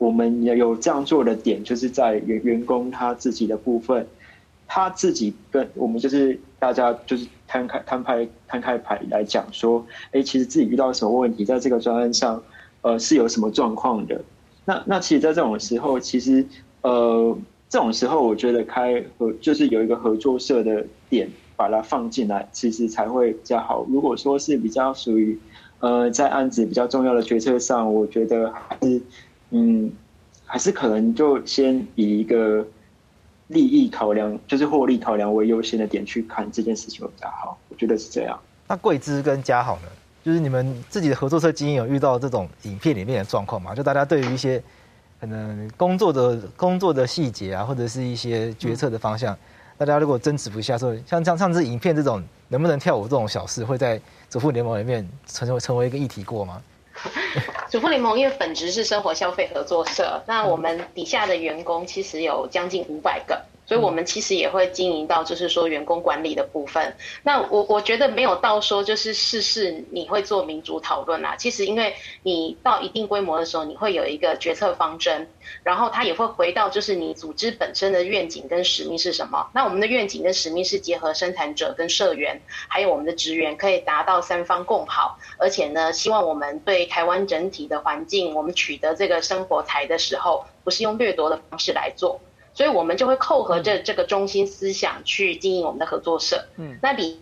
[0.00, 4.06] 我们也有这样做的点，就是在员员工他自己的部分。
[4.72, 12.40] 他自己跟我们就是大家就是摊开摊开摊开牌来讲说，哎，其实自己遇到什么问题，在这个专案上，
[12.82, 14.22] 呃，是有什么状况的。
[14.64, 16.46] 那那其实，在这种时候，其实
[16.82, 17.36] 呃，
[17.68, 23.84] 这种时候，我觉得开合就是有一个合作社的点，把它放进来，其实才会比较好。
[23.90, 25.36] 如果说是比较属于
[25.80, 29.02] 呃，在案子比较重要的决策上，我觉得还是
[29.50, 29.92] 嗯，
[30.46, 32.66] 还是可能就先以一个。
[33.50, 38.38] 利益考量就是获利考量为优先的点去看这件事情会比较好，我觉得是这样。
[38.68, 39.88] 那贵芝跟嘉好呢？
[40.22, 43.74] 就是你们自己的合作社经营有遇到这种影片里面的状况吗？
[43.74, 44.62] 就大家对于一些
[45.20, 49.36] 可能工作的工作的细节啊，或者是一些决策的方向，
[49.76, 56.62] 大家如果争执不下，说像像上次影片这种能不能跳舞这种小事，会在主妇联盟里面成为成为一个议题过吗？
[57.70, 63.42] 主妇联盟因为本职是生活消费合作社，那我们底下的员工其实有将近五百个。
[63.70, 66.92] 所以，我们其实也会经营到，就是说员工管理的部分。
[67.22, 71.36] 那我我觉得没有到说就是事事你会做民主讨论啊。
[71.36, 71.94] 其实，因为
[72.24, 75.24] 你到一定规模的时候，你会有一个决策方针，
[75.62, 79.48] 然后它也会回到就是你组织本身的愿景跟使命是什么。
[79.54, 85.16] 那我们的愿景跟使命是结合生产者跟社员，还有我们的职员，可以达到三方共好。
[85.38, 92.20] 而且呢，希望我们对台湾整体的环境，我们取得这个生活财的时候，不是用掠夺的方式来做。
[92.52, 96.44] 所以，我们就会扣合着这个中心思想去经营我们的合作社。
[96.56, 97.20] 嗯，那里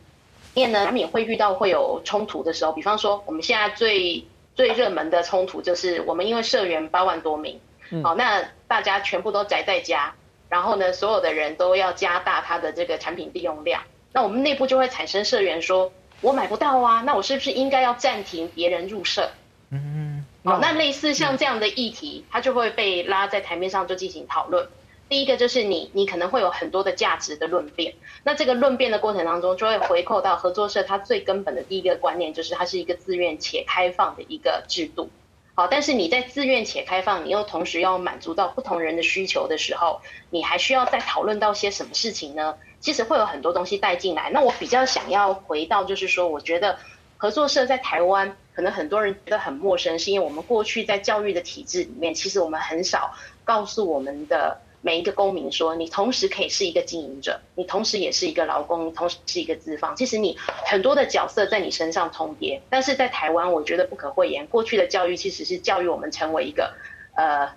[0.55, 2.73] 面呢，难免会遇到会有冲突的时候。
[2.73, 4.25] 比方说，我们现在最
[4.55, 7.61] 最热门的冲突就是，我们因为社员八万多名，
[7.91, 10.15] 嗯，好，那大家全部都宅在家，
[10.49, 13.83] 然后呢，所有的人都要加大他的这个产品利用量。
[14.13, 19.31] 那我们内部就会产生社员说：“我买不到啊，那我是不是应该要暂停别人入社？”
[19.71, 24.67] 嗯，好，那类似像这样的议题，它就会被拉在台面上就进行讨论。
[25.09, 27.95] 第一个就是你，你可能会有很多的价值的论辩。
[28.25, 35.09] 那这个论辩的过程当中，就会回扣到合作社它最根本的第一个观念，就是它是一个自愿且开放的一个制度。
[35.55, 42.55] 好，但是你在自愿且开放，你又同时要满足到不同人的需求的时候，你还需要再讨论到些什么事情呢？
[42.79, 44.31] 其实会有很多东西带进来。
[44.31, 46.79] 那我比较想要回到，就是说，我觉得
[47.17, 54.61] 合作社在台湾，可能很多人觉得很陌生，是因为我们过去在教育的体制里面，其实我们很少告诉我们的。
[54.81, 59.95] 每一个公民说，你同时可以是一个经营者，你同时也是一个劳工，你同时是一个资方。
[59.97, 66.73] 其实你很多的角色在你身上重叠，但是在台湾，我觉得不可讳言，过去的教育其实是教育我们成为一个
[67.17, 67.49] 呃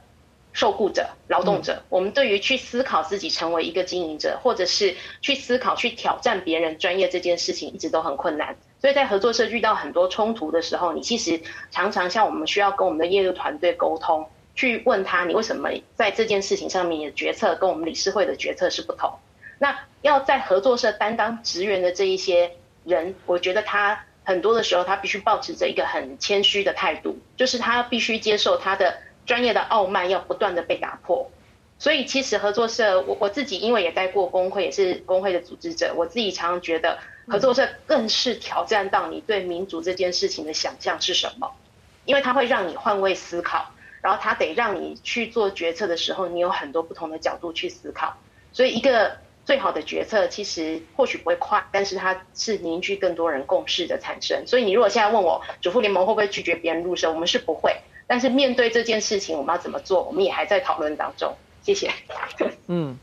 [0.52, 1.84] 受雇者、劳动者。
[1.90, 8.58] 我们对于去思考自己成为一个经营者，或者是去思考去挑战别人专业这件事情，一直都很困难。
[8.82, 14.28] 所以在合作社遇到很多冲突的时候，你其实常常像我们需要跟我们的业务团队沟通。
[14.62, 19.12] 去问他，你为什么在这件事情上面的决策跟我们理事会的决策是不同？
[19.58, 22.52] 那要在合作社担当职员的这一些
[22.84, 31.32] 人，我觉得他很多的时候，他必须保持着一个很谦虚的态度，就是他必须接受他的专业的傲慢要不断的被打破。
[31.80, 41.52] 所以其实合作社，我我自己因为也待过工会，也是工会的组织者，我自己常常觉得合作社更是挑战到你对民主这件事情的想象是什么，
[42.06, 43.72] 因为它会让你换位思考。
[44.02, 48.18] 然后他得让你去做决策的时候，你有很多不同的角度去思考。
[48.52, 49.12] 所以一个
[49.46, 54.42] 最好的决策，其实或许不会快，但是它是凝聚更多人共识的产生。
[54.48, 57.12] 所以你如果现在问我，主妇联盟会不会拒绝别人入社？
[57.12, 57.76] 我们是不会。
[58.08, 60.04] 但是面对这件事情，我们要怎么做？
[60.04, 61.34] 我们也还在讨论当中。
[61.62, 61.90] 谢谢。
[62.68, 62.98] 嗯，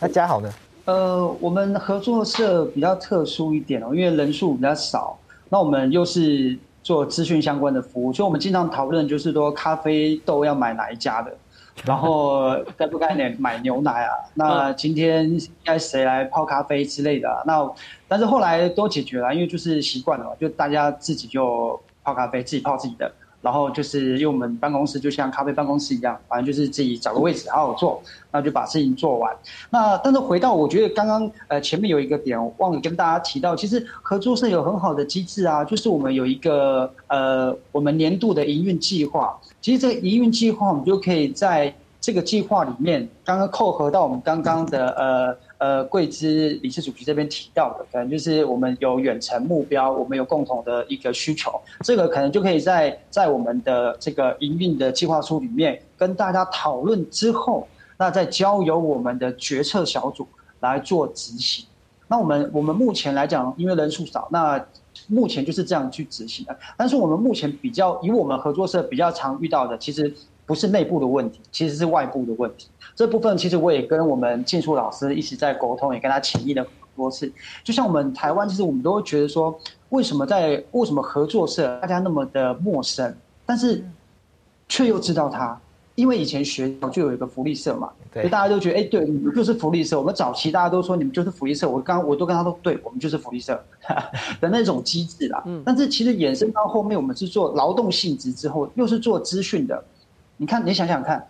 [0.00, 0.52] 那嘉好呢？
[0.84, 5.18] 呃，我们合作社比较特殊一点哦，因为人数比较少，
[5.48, 6.56] 那我们又是。
[6.86, 11.36] 做资讯相关的服务，所以我们经常讨论，就是说咖啡豆要买哪一家的，
[11.84, 14.12] 然后该不该买牛奶啊？
[14.34, 17.42] 那今天应该谁来泡咖啡之类的啊？
[17.44, 17.68] 那
[18.06, 23.10] 但是后来都解决了，因为就是习惯了嘛，就大家自己就泡咖啡，自己泡自己的。
[23.42, 29.32] 然后就是因为我们办公室就像咖啡办公室一样，反正就是自己找个位置好好做，那就把事情做完。
[29.70, 39.38] 那但是回到我觉得刚刚呃前面有一个点我忘了跟大家提到，其实合作社有很好的机制啊，就是我们有一个呃我们年度的营运计划。
[39.60, 45.36] 其实这个营运计划我们就可以在这个计划里面，刚刚扣合到我们刚刚的呃。
[45.58, 60.28] 呃，桂枝理事主席这边提到的，可能就是我们有远程目标，我们有共同的一个需求，这个可能就可以在在我们的这个营运的计划书里面跟大家讨论之后，那再交由我们的决策小组
[60.60, 61.64] 来做执行。
[62.08, 64.62] 那我们我们目前来讲，因为人数少，那
[65.08, 66.56] 目前就是这样去执行的。
[66.76, 70.14] 但是我们目前比较以我们合作社比较常遇到的，其实
[70.46, 72.68] 不是内部的问题，其实是外部的问题。
[72.94, 77.30] 这部分其实我也跟我们进树老师一直在沟通，也跟他请益了很多次。
[77.64, 79.58] 就像我们台湾，其实我们都会觉得说，
[79.90, 83.84] 为什么在为什么合作社大家那么的陌生，但是
[84.68, 85.60] 却又知道他，
[85.94, 89.98] 因为以前学校就有一个福利社嘛，所以大家都觉得，哎，对，你们就是福利社。
[89.98, 93.62] 我们早期大家都说你们就是福利社，我刚我都跟他说，对，我们就是福利社
[94.40, 95.44] 的那种机制啦。
[95.64, 99.84] 但是其实衍生到后面，我们是做劳动性质之后，又是做资讯的。
[100.36, 101.26] 你看，你想想看。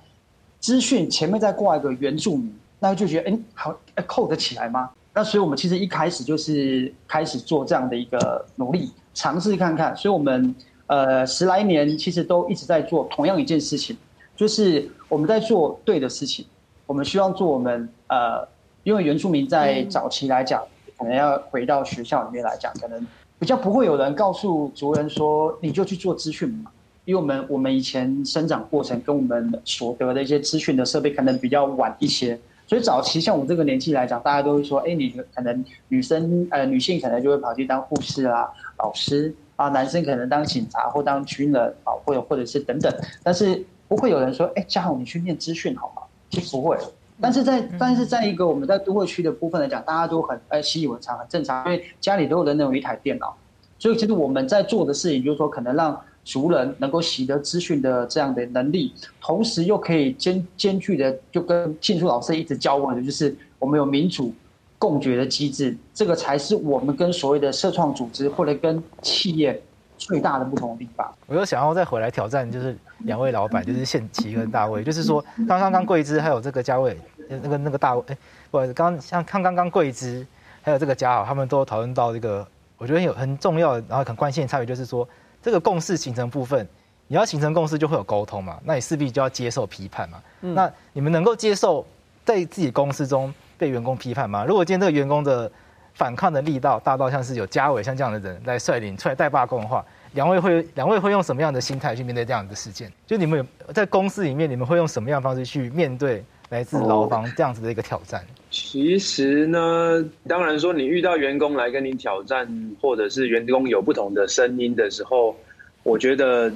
[0.58, 4.90] 资讯前面再挂一个原住民，那就觉得哎，好，扣得起来吗？
[5.14, 9.96] 那所以我们其实一开始就是开始做这样的一个努力，尝试看看。
[9.96, 10.54] 所以我们
[10.86, 13.96] 呃十来年其实都一直在做同样一件事情，
[14.34, 16.44] 就是我们在做对的事情。
[16.86, 18.46] 我们希望做我们呃，
[18.82, 20.62] 因为原住民在早期来讲，
[20.98, 23.06] 可能要回到学校里面来讲，可能
[23.38, 26.70] 比较不会有人告诉族人说，你就去做资讯嘛。
[27.06, 32.36] 因为我们我们以前生长过程跟我们所得的一些资讯的设备可能比较晚一些，
[32.66, 38.48] 所以早期像我这个年纪来讲，大家都会说，哎，你可能女生呃女性可能就会跑去当护士啊、
[38.78, 42.92] 老师啊，男生可能当警察或当军人啊，或者或者是等等，
[43.22, 46.02] 但是不会有人说，哎，嘉豪你去念资讯好吗？
[46.30, 46.76] 其实不会，
[47.20, 53.36] 但是在但是在一个我们在都会区的部分来讲，大家都很呃习以为常，很正常，因为家里都有人有一台电脑，
[53.78, 55.96] 所以其实我们在做的事情就是说，可能让。
[56.26, 64.34] 族人能够习得资讯的这样的能力，同时又可以兼兼具的，就跟庆树老师一直交往的，就是我们有民主
[64.76, 69.62] 共决的机制，这个才是我们跟所谓的社创组织或者跟企业
[69.96, 71.08] 最大的不同的地方。
[71.26, 76.98] 我又想要再回来挑战，就是两位老板，就是宪琦跟大卫，就是说，刚刚刚桂枝还有这个嘉伟，
[77.28, 78.18] 那个那个大卫，哎，
[78.50, 80.26] 不好意思，刚像看刚刚桂枝
[80.60, 82.44] 还有这个嘉豪，他们都讨论到这个，
[82.78, 85.08] 我觉得有很重要的，然后很关键的差别就是说。
[85.46, 86.66] 这个共识形成部分，
[87.06, 90.20] 你要形成共识就会有沟通嘛，那你势必就要接受批判嘛。
[90.40, 91.86] 嗯、那你们能够接受
[92.24, 94.44] 在自己公司中被员工批判吗？
[94.44, 95.48] 如果今天这个员工的
[95.94, 102.92] 反抗的力道大到像是有嘉伟像这样的人来率领出来带罢工的话，两位会两位会用什么样的心态去面对这样的事件？
[103.06, 108.24] 就你们有在公司里面，你们会用什么样的方式去面对来自劳方这样子的一个挑战？
[108.50, 112.48] 其实呢，当然说你遇到员工来跟你挑战，
[112.80, 115.36] 或者是员工有不同的声音的时候，
[115.82, 116.50] 我觉得，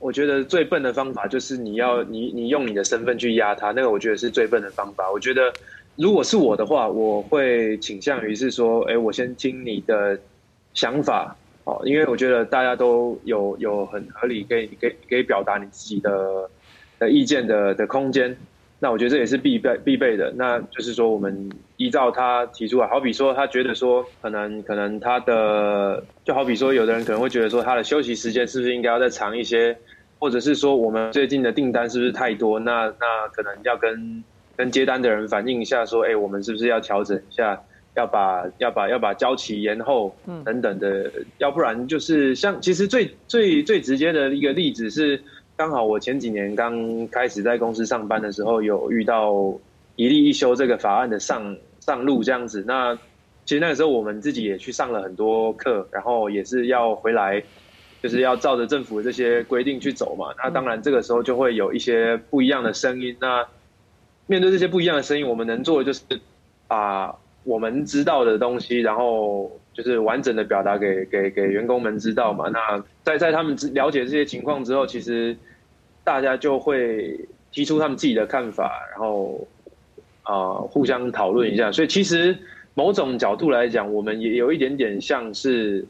[0.00, 5.10] 我觉得最笨的方法就是你要你你用你的身份去压他，那个我觉得是最笨的方法。
[5.10, 5.52] 我觉得
[5.96, 10.18] 如果是我的话，我会倾向于是说，哎，我先听你的
[10.74, 11.34] 想法
[11.64, 16.50] 哦，因为我觉得大家都有有很合理可以可以可以表达你自己的
[16.98, 18.36] 的意见的的空间。
[18.84, 29.74] 那我觉得这也是必备必备的，那就是说我们依照他提出来，好比说他觉得说可能可能他的就好比说有的人可能会觉得说他的休息时间是不是应该要再长一些，
[30.18, 34.22] 或者是说我们最近的订单是不是太多，那那可能要跟
[34.54, 37.58] 跟接单的人反映一下说，哎，我们是不是要调整一下，
[37.96, 40.14] 要把要把要把交期延后
[40.44, 45.22] 等等的，要不然就是像其实最最最直接的一个例子是。
[45.56, 49.32] 刚好我前几年刚开始在公司上班的时候，有遇到
[49.94, 52.64] 一例一休这个法案的上上路这样子。
[52.66, 52.92] 那
[53.44, 57.40] 其实那个时候我们自己也去上了很多课，然后也是要回来，
[58.02, 60.34] 就是要照着政府的这些规定去走嘛。
[60.42, 63.16] 那当然这个时候就会有一些不一样的声音。
[63.20, 63.46] 那
[64.26, 66.02] 面对这些不一样的声音，我们能做的就是
[66.66, 69.50] 把我们知道的东西，然后。
[69.74, 72.48] 就是完整的表达给给给员工们知道嘛。
[72.48, 75.36] 那在在他们了解这些情况之后，其实
[76.04, 77.18] 大家就会
[77.50, 79.46] 提出他们自己的看法，然后
[80.22, 81.72] 啊、互相讨论一下。
[81.72, 82.36] 所以其实
[82.74, 85.84] 某种角度来讲，我们也有一点点像是，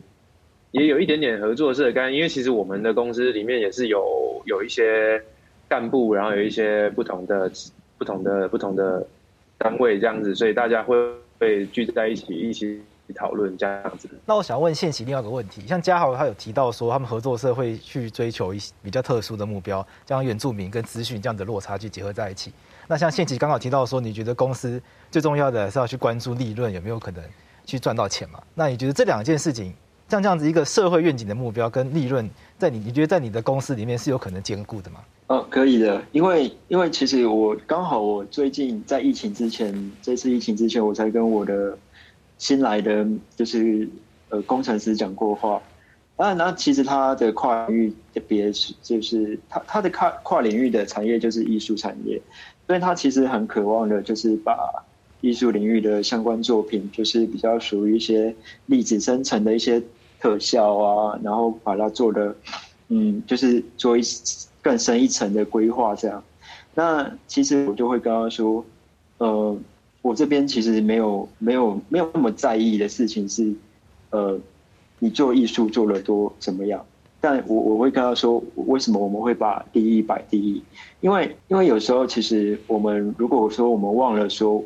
[0.71, 2.15] 也有一点点合作社的概念。
[2.15, 5.23] 因为其实我们的公司里面也是有有一些
[5.69, 7.51] 干部，然后有一些不同的
[7.99, 9.07] 不同的不同的
[9.59, 10.97] 单位这样子，所以大家会
[11.39, 12.81] 会聚在一起一起。
[13.15, 14.09] 讨论这样子。
[14.27, 22.53] 那我想问宪琦另外一个问题，像嘉豪他有提到说，他们合作社会去追求一些比较特殊的目标，将原住民跟资讯这样的落差去结合在一起。
[22.87, 27.25] 那像宪琦刚好提到说，你觉得公司最重要的是要去关注利润有没有可能
[27.65, 28.43] 去赚到钱嘛？
[28.55, 29.73] 那你觉得这两件事情，
[30.09, 35.01] 像这样子一个社会愿景的目标跟利润，在你你觉得在你的公司里面是有可能兼顾的吗？
[35.29, 41.75] 哦，可以的，因为因为其实我刚好我最近在疫情之前，这次疫情之前，我才跟我的
[42.39, 43.07] 新来的
[43.37, 43.89] 就是
[44.29, 45.61] 呃工程师讲过话。
[46.17, 52.21] 啊，那其实他的跨域的别就是他他的跨跨领域的产业就是艺术产业，
[52.67, 54.57] 所以他其实很渴望的就是把
[55.21, 58.35] 艺术领域的相关作品，就是比较属于一些
[58.67, 59.83] 粒子生成的一些
[60.21, 62.35] 特效啊，然后把它做的
[62.89, 64.03] 嗯，就是做一。
[64.65, 66.25] 更深一层的规划，这样，
[66.75, 68.65] 那其实我就会跟他说，
[69.19, 69.55] 呃，
[70.05, 73.55] 我这边其实没有没有没有那么在意的事情是，
[74.11, 74.39] 呃，
[74.99, 76.85] 你做艺术做得多怎么样？
[77.23, 80.63] 但我我会跟他说，为什么我们会把第一摆第一？
[81.01, 84.63] 因为因为有时候其实我们如果说我们忘了说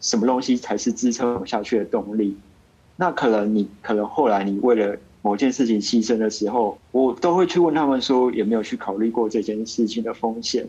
[0.00, 2.36] 什么东西才是支撑下去的动力，
[2.96, 4.96] 那可能你可能后来你为了。
[5.22, 10.66] 某件事情牺牲的时候，我都会去问他们说有没有去考虑过这件事情的风险。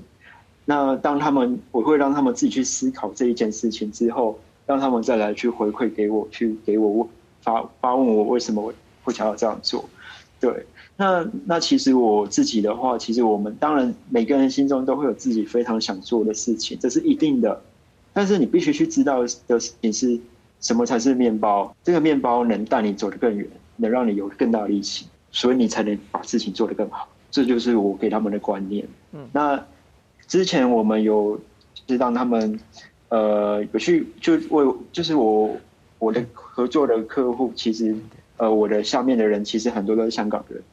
[0.66, 7.08] 那当他们，我会让他们自己去思考这一件事情之后，让他们再来去回馈给我，去给我
[7.42, 9.90] 发发问我为什么会想要这样做。
[10.40, 10.66] 对，
[10.98, 17.62] 那那其实我自己的话，其实我们当然每个人心中都会有自己非常想做的事情，这是一定的。
[18.14, 20.20] 但是你必须去知道的事情是
[20.60, 23.48] 什么才是面包，这个面包能带你走得更远。
[23.78, 27.08] 能让你有更大的力气，所以你才能把事情做得更好。
[27.32, 28.88] 这就是我给他们的观念。
[29.12, 29.66] 嗯，那
[30.32, 31.38] 之前我们有
[31.90, 32.58] 是让他们
[33.10, 35.54] 呃有去就为就是我
[36.00, 37.94] 我的合作的客户，其实
[38.38, 40.64] 呃我的下面的人其实很多都是香港人。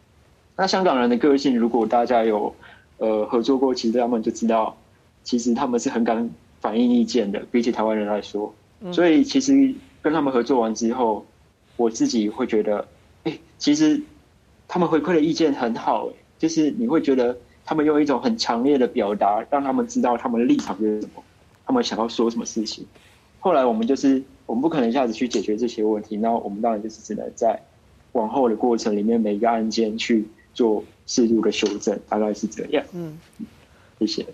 [0.55, 2.55] 那香港人的个性，如果大家有
[2.99, 4.79] 呃合作过，其实他们就知道，
[5.25, 6.31] 其实他们是很敢
[6.61, 8.55] 反映意见的，比起台湾人来说。
[8.93, 11.27] 所以其实跟他们合作完之后，
[11.77, 12.87] 我自己会觉得。
[13.25, 14.01] 哎其实
[14.69, 17.37] 他们回馈的意见很好，就是你会觉得
[17.69, 21.23] 他们用一种很强烈的表达，让他们知道他们的立场是什么，
[21.67, 22.87] 他们想要说什么事情。
[23.41, 27.61] 后来我们就是我们不可能一下子去解决这些问题，那我们当然就是只能在
[28.13, 32.83] 往后的过程里面每一个案件去做适度的修正，大概是这样。
[32.95, 33.19] 嗯，
[33.99, 34.25] 谢谢。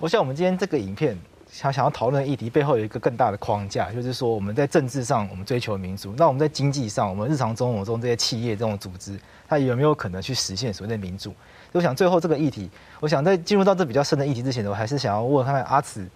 [0.00, 1.14] 我想我们今天这个影片。
[1.50, 9.18] 想想要讨论的议题背后有一个更大的框架，就是说我们在政治上我们追求民主，那我们在经济上，我们日常生活中这些企业这种组织，
[9.48, 11.34] 它有没有可能去实现所谓的民主？
[11.72, 12.70] 我想最后这个议题，
[13.00, 16.06] 我想在进入到这比较深的议题之前，我还是想要问看看阿慈，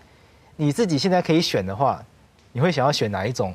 [0.57, 2.03] 你自己现在可以选的话，
[2.53, 3.55] 你会想要选哪一种？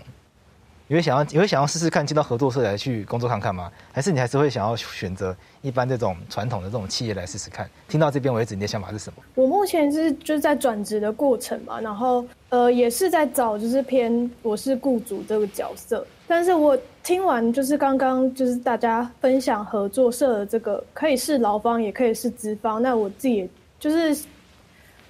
[0.90, 3.70] 你会想要你会想要试试看进到合作社来去工作看看吗？
[3.92, 7.70] 还是你还是会想要选择一般这种传统的这种企业来试试看？
[7.90, 9.22] 听到这边为止，你的想法是什么？
[9.36, 16.08] 我目前是就是在转职的过程嘛，然后呃也是在找就是偏我是雇主这个角色。
[16.26, 24.18] 但是我听完就是刚刚就是大家分享合作社的这个可以是劳方也可以是资方，那我自己就是。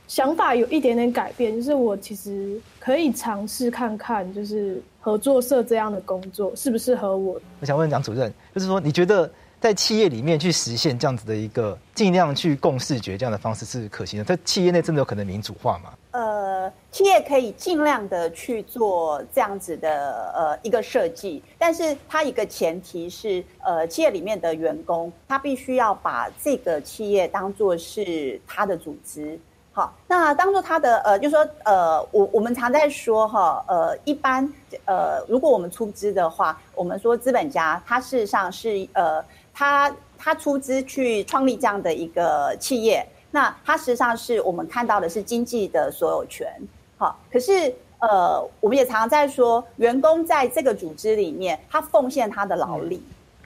[0.07, 7.39] 想法有一点点改变，就是我其实可以尝试看看，就是合作社这样的工作适不适合我。
[7.59, 9.29] 我想问杨主任，就是说你觉得
[9.59, 14.23] 在企业里面去实现这样子的一个尽量去共视觉这样的方式是可行的？
[14.23, 15.93] 在企业内真的有可能民主化吗？
[16.11, 29.37] 呃，企业可以尽量的去做这样子的呃一个设计，但是它一个前提是，呃，企业里面的员工他必须要把这个企业当做是他的组织。
[29.78, 34.51] 好，那当做他的呃，就是说呃，我我们常在说哈，呃，一般
[34.86, 39.23] 呃，如果我们出资的话，我们说资本家他事实上是呃，
[39.53, 46.51] 他他出资去创立这样的一个企业，那他实际上是我们看到的是经济的所有权。
[46.97, 52.99] 好，可是呃，我们也常常在说，员工在这个组织里面，他奉献他的劳力。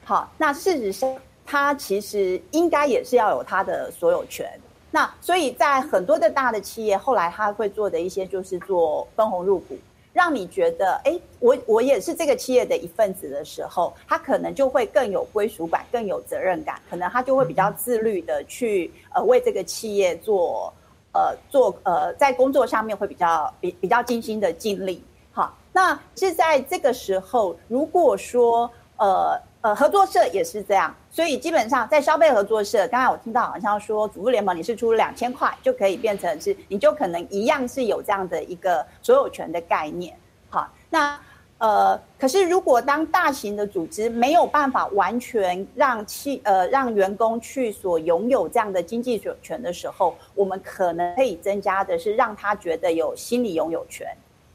[0.06, 1.14] 好，那事实上
[1.46, 4.50] 他其实应该也是要有他的所有权。
[4.94, 9.78] 那所以，在很多的大的企业，后来他会做的一些，就是做分红入股，
[10.12, 20.74] 让你觉得，哎，我我也是这个企业的一份子的时候，他可能就会更有归属感，更有责任感，可能他就会比较自律的去呃为这个企业做
[21.14, 25.02] 呃做呃在工作上面会比较比比较尽心的尽力。
[25.32, 29.39] 好，那是在这个时候，如果说呃。
[29.64, 40.16] 呃，合作社也是这样，所以基本上在消费合作社，刚才我听到好像说，主妇联盟你是出两千块就可以变成是，你就可能一样是有这样的一个所有权的概念。
[40.49, 41.20] 好，那
[41.57, 54.07] 呃，可是如果当大型的组织没有办法完全让企呃让员工去所拥有这样的经济所权的时候，我们可能可以增加的是让他觉得有心理拥有权。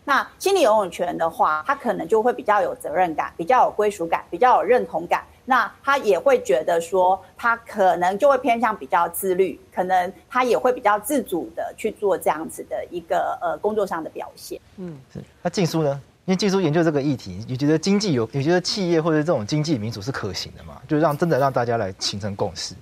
[0.05, 5.23] 那心理拥有权的话，他可能就会比较有责任感，比较有归属感，比较有认同感。
[5.49, 14.61] 那他也会觉得说，他可能就会偏向比较自律，可能他也会比较自主的去做这样子的一个呃工作上的表现。
[14.77, 15.21] 嗯，是。
[15.41, 15.99] 那静书呢？
[16.25, 20.83] 因为技术研究这个议题，你觉得经济有，你觉得企业或者这种经济民主是可行的吗？
[20.89, 22.75] 就让真的让大家来形成共识。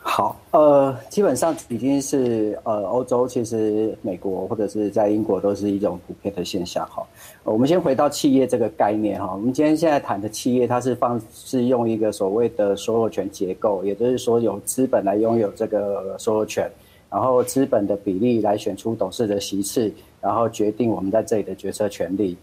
[0.00, 7.06] 好，呃，基本上已经是呃，欧洲其实美国或者是在英国都是一种普遍的现象哈。
[7.44, 16.70] 我们先回到企业这个概念哈，我们今天现在谈的企业，它是放是用一个所谓的所有权结构，也就是说有资本来拥有这个所有权，
[17.10, 22.36] 然后资本的比例来选出董事的席次，然后决定我们在这里的决策权利。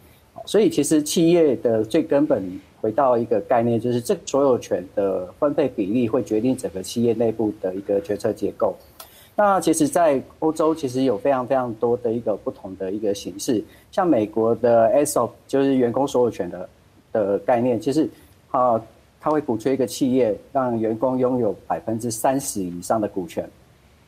[0.46, 2.42] 所以，其实企业的最根本
[2.82, 8.76] 回到一个概念，就是这所有权的分配比例会决定整个企业内部的一个决策结构。
[9.36, 16.70] 那其实，在欧洲其实有非常非常多的一个不同的一个形式，像美国的 ESOP 就是员工所有权的
[17.14, 18.10] 的概念，其实
[18.52, 18.82] 啊，
[19.22, 23.50] 他会鼓吹一个企业让员工拥有百分之三十以上的股权。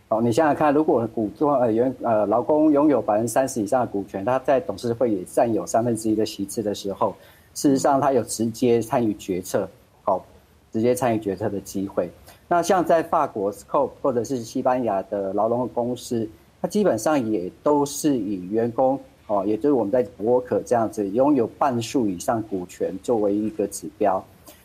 [0.09, 7.15] 哦，你想想看，如果股东呃员呃劳工拥有百分之三十以上的股权，他在董事会也占有三分之一的席次的时候，
[7.53, 9.67] 事实上他有直接参与决策，
[10.03, 10.25] 好，
[10.71, 12.09] 直接参与决策的机会。
[12.47, 16.27] 那像在法国 Scope 或者是西班牙的劳动公司，
[16.61, 24.23] 它基本上也都是以员工哦，也就是我们在 Worker 这样子拥有半数以上股权作为一个指标。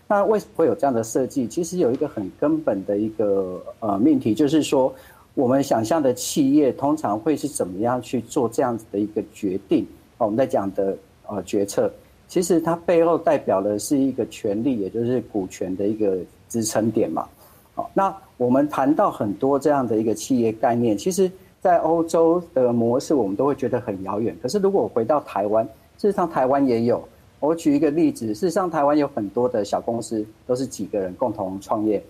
[0.08, 1.46] 那为什么会有这样的设计？
[1.46, 4.94] 其实有一个很根本的一个呃命题，就是说。
[5.36, 9.84] 我们想象的企业通常会是怎么样去做这样子的一个决定？
[10.16, 11.92] 哦我们在讲的呃决策，
[12.28, 16.18] 其实它背后代表的是一个权利，也就是股权的一个
[16.48, 17.26] 支撑点嘛。
[17.74, 24.36] 好，那我们谈到很多这样的一个企业概念，其实，在欧洲的模式我们都会觉得很遥远。
[24.42, 25.64] 可是如果回到台湾，
[25.98, 27.02] 事实上台湾也有。
[27.38, 32.02] 我举一个例子，事实上台湾有很多的小公司，都是几个人共同创业。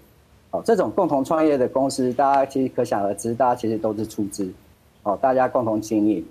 [0.52, 4.48] 哦，这种共同创业的公司，大家其实可想而知，大家其实都是出资，
[5.02, 6.24] 哦，大家共同经营，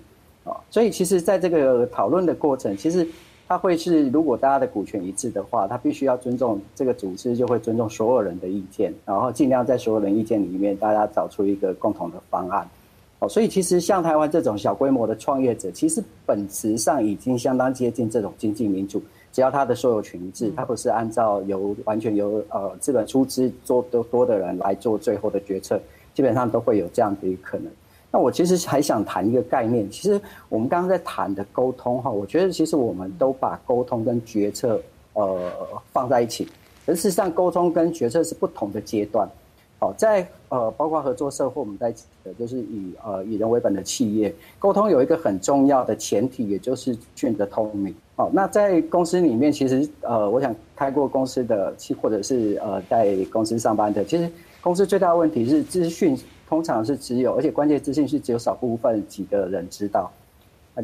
[0.45, 3.05] 哦，所以其实在这个讨论的过程，其实
[3.47, 12.67] 它会是，如果大家的股权一致的话，它必须要尊重这个组织，就会尊重所有人的意见，然后尽量在所有人意见里面，大家找出一个共同的方案，
[13.19, 19.01] 哦，所以其实像台湾这种小规模的创业者，其实本质上已经相当接近这种经济民主。
[19.31, 25.79] 只要他的所有权一致，他不是按照由完全由呃资本出资做多多的人来做最后的决策，
[26.13, 27.67] 基本上都会有这样的一个可能。
[28.15, 34.79] 那我其实还想谈一个概念，其实我们刚刚在谈的沟通哈，我觉得其实我们都把沟通跟决策
[35.11, 35.37] 呃
[35.91, 36.47] 放在一起，
[36.85, 39.27] 而事实上沟通跟决策是不同的阶段。
[39.79, 41.93] 好，在呃包括合作社或，我们在
[42.23, 47.93] 的就是以呃以人为本的企业，沟通有一个很重要的前提，也就是讯的透明。
[48.15, 60.11] 好，那在公司里面，其实呃，我想开过公司的，或者是呃在公司上班的，其实公司最大的问题是资讯通常是只有，而且关键资讯是只有少部分几个人知道，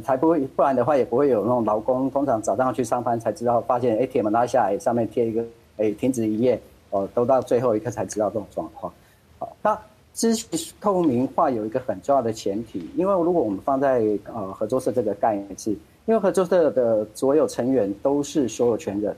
[0.03, 5.43] 才不会，不然的话也不会有那种劳工通常早上去上班才知道，发现哎铁门拉下来，上面贴一个
[5.77, 8.91] 哎停止营业，哦，都到最后一刻才知道这种状况。
[9.39, 9.79] 好，那
[10.13, 10.47] 资讯
[10.79, 15.77] 透明化有一个很重要的前提，因为如果我们放在呃合作社这个概念是。
[16.07, 19.15] 因为合作社的所有成员都是所有权人，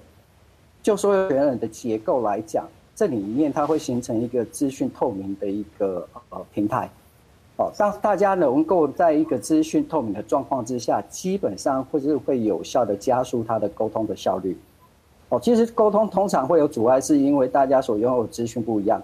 [0.84, 6.90] 就所有权人的结构来讲，这里面它会形成一个资讯透明的一个呃平台，
[7.58, 14.58] 哦，让大家能够在一个资讯透明的状况之下，基本上会是会有效的加速它的沟通的效率。
[15.30, 19.02] 哦，其实沟通通常会有阻碍，是因为大家所拥有资讯不一样，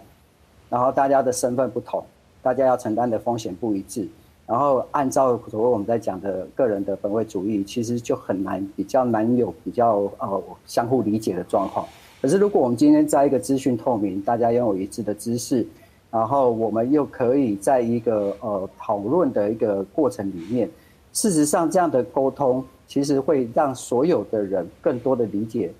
[0.69, 2.03] 然后大家的身份不同，
[2.43, 4.07] 大家要承担的风险不一致。
[4.45, 11.85] 然后按照所谓我们在讲的个人的本位主义，其实就很难，比较难有比较呃相互理解的状况。
[12.22, 15.65] 可是如果我们今天在一个资讯透明，大家拥有一致的知识，
[16.11, 20.70] 然后我们又可以在一个呃讨论的一个过程里面，
[21.13, 25.72] 事实上这样的沟通其实会让所有的人更多的理解，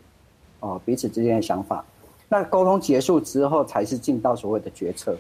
[0.62, 1.84] 呃彼此之间的想法。
[2.30, 5.18] 那沟通结束之后，才是进到所谓的决策。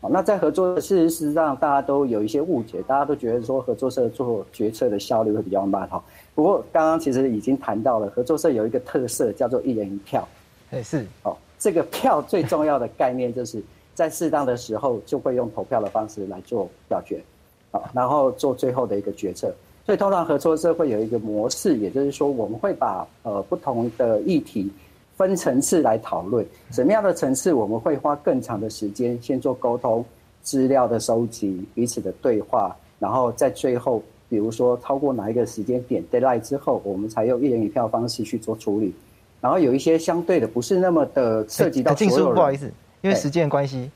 [0.00, 6.02] 好，那在合作的事实上，大家都有一些误解，大家都觉得说合作社做决策的效率会比较慢哈。
[6.34, 10.28] 不过刚刚其实已经谈到了，合作社有一个特色叫做一人一票，
[10.70, 13.62] 哎是，哦，这个票最重要的概念就是
[13.94, 17.22] 在适当的时候就会用投票的方式来做表决，
[17.70, 19.52] 好，然后做最后的一个决策。
[19.86, 24.70] 所以通常合作社会有一个模式，也就是说，我们会把呃不同的议题
[25.16, 26.46] 分层次来讨论。
[26.70, 30.04] 什么样的层次，我们会花更长的时间先做沟通、
[30.42, 38.94] 资料的收集、彼此的对话，然后在最后，比如说超过哪一个时间点 deadline 之后，我们才用一人一票方式去做处理。
[39.40, 43.90] 然后有一些相对的不是那么的涉及到所有人，不好意思，因为时间关系。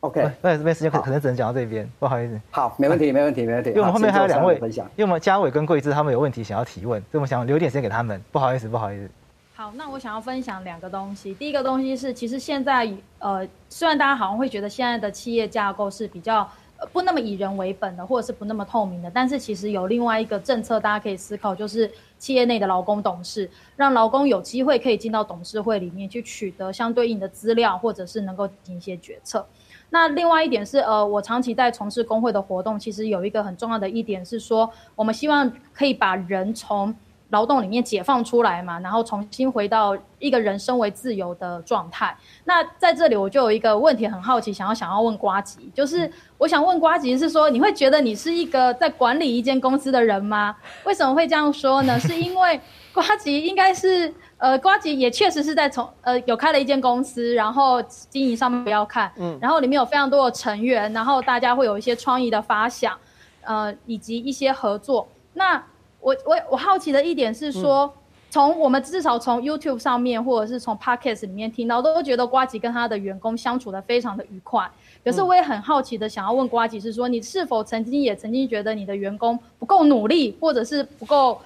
[0.00, 2.40] OK，那这边时间可可能只能讲到这边，不好意思。
[2.52, 3.70] 好，没问题，没问题，没问题。
[3.70, 8.22] 因为我们后面还有两位分享，因为我们嘉伟跟桂枝他们有问题想要提问，所以我们想留点时间给他们。
[8.30, 9.10] 不好意思，不好意思。
[9.56, 11.34] 好，那我想要分享两个东西。
[11.34, 12.88] 第一个东西是，其实现在
[13.18, 16.48] 呃，虽然大家好像会觉得现在的企业架构是比较
[16.92, 29.44] 不那么以人为本的，或者是不那么透明的，但是其实有另外一个政策大家可以思考，就是企业内的劳工董事，让劳工有机会可以进到董事会里面去取得相对应的资料，或者是能够进行一些决策。
[29.90, 36.94] 那另外一点是，呃，我长期在从事工会的活动，其实有一个很重要的一点是说，我们希望可以把人从
[37.30, 42.16] 劳动里面解放出来嘛，然后重新回到一个人身为自由的状态。
[42.44, 50.56] 那在这里我就有一个问题很好奇，想要想要问瓜吉，就是我想问瓜吉是说，你会觉得你是一个在管理一间公司的人吗？
[50.84, 51.98] 为什么会这样说呢？
[52.00, 52.60] 是因为
[52.92, 54.12] 瓜吉应该是。
[54.40, 62.96] 呃，瓜吉也确实是在从呃有开了一间公司，然后经营上面不要看，嗯，然后里面有非常多的成员，然后大家会有一些创意的发想，
[63.40, 65.08] 呃，以及一些合作。
[65.34, 65.60] 那
[66.00, 67.92] 我我我好奇的一点是说，嗯、
[68.30, 74.68] 从我们至少从 YouTube 上面或者是从 Podcast 里面听到，都觉得瓜吉跟他的员工相处的非常的愉快。
[75.04, 81.40] 可是我也很好奇的想要问瓜吉是说，你是否曾经也曾经觉得你的员工不够努力，或者是不够？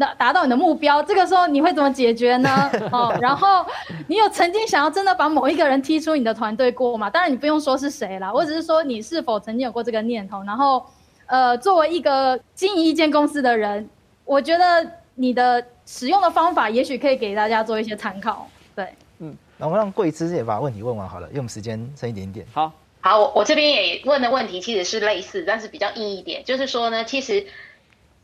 [0.00, 2.48] 那达到你的目标，这个时候你会怎么解决呢？
[2.92, 3.66] 哦，然后
[4.06, 7.10] 你有曾经想要真的把某一个人踢出你的团队过吗？
[7.10, 10.40] 当然你不用说是谁啦，我只是说你是否曾经有过这个念头。
[10.44, 10.86] 然后，
[11.28, 13.88] 呃，作为一个经营一间公司的人，
[14.24, 18.50] 我觉得你的使用的方法也许可以给大家做一些参考。
[18.74, 22.44] 对，嗯，那我们让桂枝也把问题问完好了，因为我们时间剩一点点。
[22.52, 27.46] 好，好，我我这边也问的问题其实是类似，但是比较硬一点，就是说呢，其实。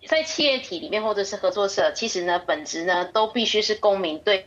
[0.07, 4.44] 在企业体里面，或者是合作社，其实呢，本质呢，都必须是公民对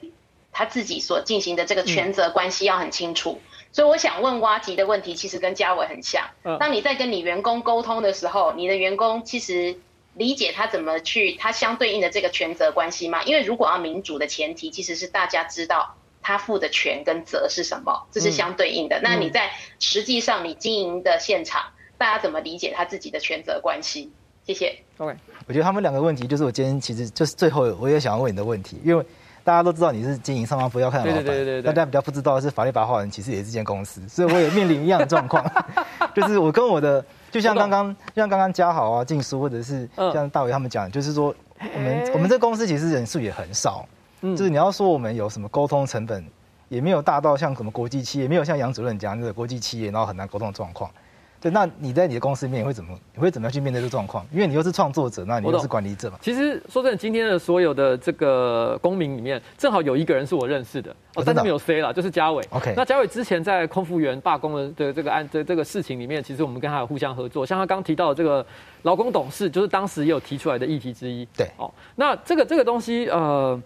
[0.52, 3.40] 他自己所进行的这个权责关系要很清楚。
[3.42, 6.28] 嗯、所以我想问挖吉的问题，其实跟嘉伟很像。
[6.42, 9.78] 嗯、当你在跟你员工沟通的时候，你的员工其实
[10.16, 13.22] 理解他怎么去他相对应的这个权责关系吗？
[13.26, 18.98] 因为如果要民主的前提，其实是大家知道他负的权跟责是什么，这是相对应的。
[18.98, 21.62] 嗯、那你在实际上你经营的现场，
[22.00, 24.12] 大家怎么理解他自己的权责关系？
[24.48, 24.76] 谢谢。
[24.98, 25.16] OK，
[25.46, 29.06] 我觉得他们两个问题就是我今天其实就是最后我也想要问你的问题，因为
[29.48, 31.62] 大家都知道你是经营上方不要看的老板，对对对。
[31.62, 35.42] 对，大家比较不知道的是法律白话文其实也是间公司， 所以我也面临一样的状况，
[36.14, 41.34] 就是我跟我的就像刚刚就像刚刚嘉豪啊、静书或者是像大伟他们讲，就是说
[41.74, 43.88] 我们我们这公司其实人数也很少，
[44.22, 46.22] 就是你要说我们有什么沟通成本，
[46.68, 50.92] 也没有大到像什么国际企业，没有像杨主任讲那个国际企业然后很难沟通的状况。
[51.40, 52.98] 对，那你在你的公司里面会怎么？
[53.14, 54.26] 你会怎么样去面对这个状况？
[54.32, 56.18] 因为你又是创作者，那你又是管理者嘛。
[56.20, 62.44] 其实说真的，今天的所有的这个公民里面，正好有一个人是我认识的，哦，但是没有 C 了，就是嘉伟。
[62.50, 67.46] OK，那嘉伟之前在空服员罢工的的这个案这这个事情里面，其实我们跟他有互相合作。
[67.46, 68.44] 像他刚提到的这个
[68.82, 71.24] 劳工董事，就是当时也有提出来的议题之一。
[71.38, 73.62] 对，哦，那这个这个东西，呃，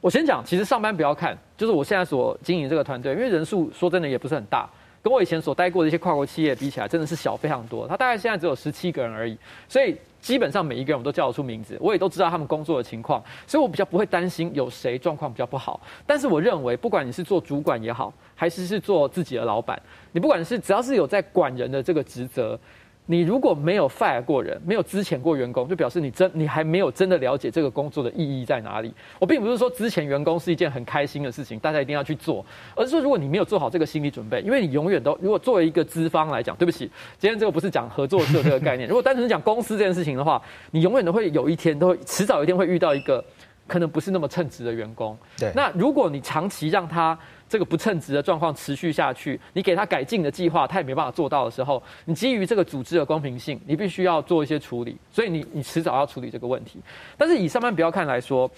[0.00, 4.66] 我先讲，其实上班不要看，就是我现在所经营这个团队，因为人数说真的也不是很大。
[5.02, 7.88] 跟我以前所待过的一些跨国企业比起来，真的是小非常多。
[7.88, 9.36] 他大概现在只有十七个人而已，
[9.68, 15.80] 所以基本上每一个人我都叫得出名字，我也都知道他们工作的情况，所以我比较不会担心有谁状况比较不好。
[16.06, 19.80] 但是我认为，不管你是做主管也好，还是是做自己的老板，
[20.12, 22.58] 你不管是只要是有在管人的这个职责。
[23.10, 28.94] 你如果没有 fire 过人，没有资遣过员工，就表示你真你还没有真的了解这个工作的意义在哪里。
[29.18, 32.46] 我并不是说资遣员工是一件很开心的事情，大家一定要去做，
[32.76, 36.88] 而是说如果你没有做好这个心理准备，因为你永远都如果作为一个资方来讲，对不起，
[37.18, 38.88] 今天这个不是讲合作社这个概念。
[38.88, 40.40] 如果单纯是讲公司这件事情的话，
[40.70, 43.24] 你永远都会有一天都会迟早有一天会遇到一个
[43.66, 45.18] 可能不是那么称职的员工。
[45.36, 47.18] 对，那如果你长期让他。
[47.50, 56.78] 这个不称职的状况持续下去，你给他改进的计划，他也没办法做到的时候，你基于这个组织的公平性，你必须要做一些处理，所以你你迟早要处理这个问题。
[57.18, 58.48] 但是以上班不要看来说，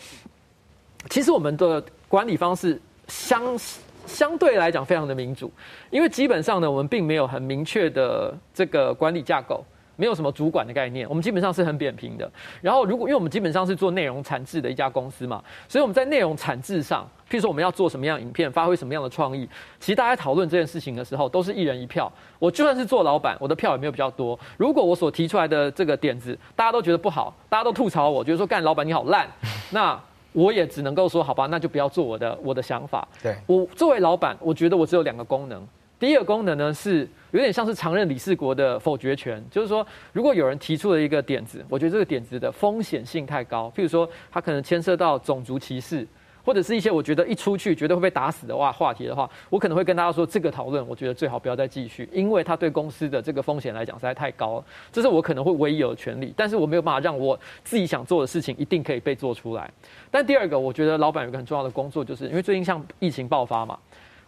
[1.08, 2.78] 其实我们的管理方式
[3.08, 3.58] 相
[4.04, 5.50] 相对来讲非常的民主，
[5.90, 9.64] 因为基本上呢，我们并没有很明确的这个管理架构。
[10.02, 12.28] 没有什么主管的概念，我们基本上是很扁平的。
[12.60, 19.48] 然后如果因为我们基本上是做内容产制的一家公司嘛，所以我们在内容产制上，譬如说我们要做什么样的影片，发挥什么样的创意，
[19.78, 22.12] 其实大家讨论这件事情的时候，都是一人一票。
[22.40, 24.36] 我就算是做老板，我的票也没有比较多。
[24.56, 29.30] 如果我所提出来的这个点子，大家都觉得不好，大家都吐槽我，觉得说干老板你好烂，
[29.70, 29.96] 那。
[30.34, 33.06] 我也只能够说，好吧，那就不要做我的我的想法。
[33.22, 35.62] 对，我作为老板，我觉得我只有两个功能。
[36.02, 46.04] 第一个功能呢，是有点像是常任理事国的否决权，就是说，如果有人提出了一个点子，我觉得这个点子的风险性太高，譬如说，他可能牵涉到种族歧视。
[46.44, 54.64] 或者是一些我觉得一出去绝对会被打死的话话题的话，我可能会跟大家说，这个讨论我觉得最好不要再继续，因为它对公司的这个风险来讲实在太高了。
[54.90, 59.70] 这是我可能会唯一有的权利，但是我没有办法让我自己想做的事情一定可以被做出来。
[60.10, 63.78] 但第二个，我觉得老板有个很重要的工作，就是因为最近像疫情爆发嘛，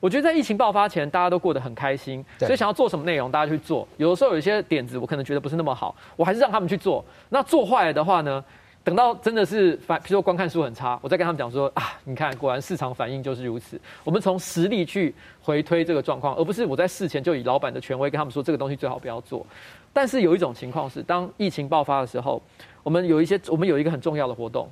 [0.04, 3.88] 我觉得在疫情爆发前大家都过得很开心，所以想要做什么内容大家去做。
[3.96, 7.02] 有的时候有一些点子我可能觉得不是那么好，我还是让他们去做。
[7.30, 8.44] 那做坏了的话呢？
[8.84, 13.80] 等到真的是反，比如说观看数很差，我再跟他们讲说啊，你看果然市场反应就是如此。
[14.04, 19.46] 我们从实力去回推这个状况，而不是我在事前就以老板的权威跟他们说这个东西最好不要做。
[19.90, 22.42] 但是有一种情况是，当疫情爆发的时候，
[22.82, 24.68] 我们有一些我们有一个很重要的活动，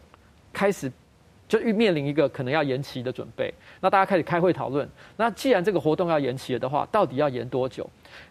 [0.53, 0.93] 开始
[1.53, 3.53] 就遇面临一个可能要延期的准备。
[3.83, 4.89] 那大家开始开会讨论，
[5.19, 7.87] 那既然这个活动要延期了的话，到底要延多久？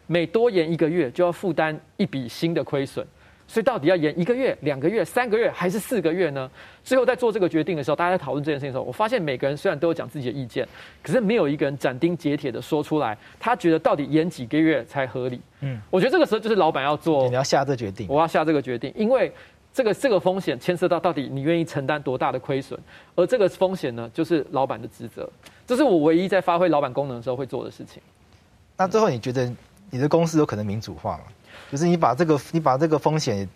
[0.08, 3.06] 每多延一个月就要负担一笔新的亏损。
[3.48, 6.50] 所以到底要延一个月、两个月、三个月，还是四个月呢？
[6.86, 10.66] 最后在做这个决定的时候，大家在讨论这件事情的时候，我发现每个人虽然都有讲自己的意见，
[11.04, 15.42] 可是没有一个人斩钉截铁的说出来，他觉得到底延几个月才合理。
[15.60, 19.30] 嗯，我觉得这个时候就是老板要做，你要下这决定，我要下这个决定，因为
[19.74, 22.80] 这个这个风险牵涉到到底你愿意承担多大的亏损，
[23.16, 25.30] 而这个风险呢，就是老板的职责。
[25.66, 28.02] 这是我唯一在发挥老板功能的时候会做的事情。
[28.78, 29.50] 那最后你觉得
[29.90, 31.24] 你的公司有可能民主化吗？
[31.72, 33.48] 就是你把这个你把这个风险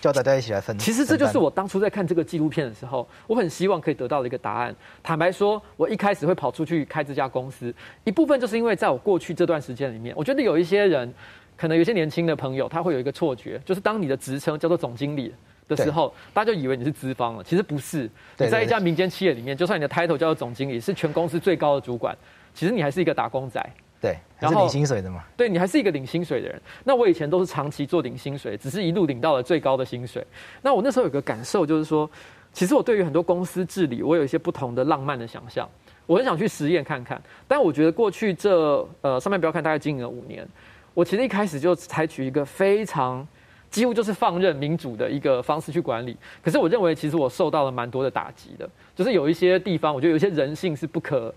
[0.00, 0.78] 叫大家一起来分。
[0.78, 4.74] 其实这就是我当初在看这个纪录片的时候，我很希望可以得到的一个答案。
[5.02, 7.74] 坦白说，我一开始会跑出去开这家公司，
[8.04, 11.12] 一部分就是因为在我过去这段时间里面，我觉得有一些人，
[11.56, 15.34] 可能有些年轻的朋友，他会有一个错觉，就是当你的职称叫做总经理
[15.68, 17.44] 的时候，大家就以为你是资方了。
[17.44, 22.16] 其实不是，你在一家民间企业里面，就算你的 title 叫做总经理，是全公司最高的主管，
[22.52, 23.64] 其实你还是一个打工仔。
[24.00, 25.24] 对，然后领薪水的嘛。
[25.34, 26.60] 对，你还是一个领薪水的人。
[26.84, 30.22] 那我以前都是长期做领薪水，只是一路领到了最高的薪水。
[30.60, 32.10] 那我那时候有个感受，就是说，
[32.52, 35.66] 其实我对于很多公司治理，我有一些不同的浪漫的想象。
[36.04, 37.18] 我很想去实验看看。
[37.48, 40.46] 但我觉得过去这呃上面不要看，大概经营了五年，
[40.92, 43.26] 我其实一开始就采取一个非常
[43.74, 46.16] 几乎就是放任民主的一个方式去管理。
[46.42, 51.34] 可是我认为，其实我受到了蛮多的打击的，就是有一些地方，我觉得有一些人性是不可。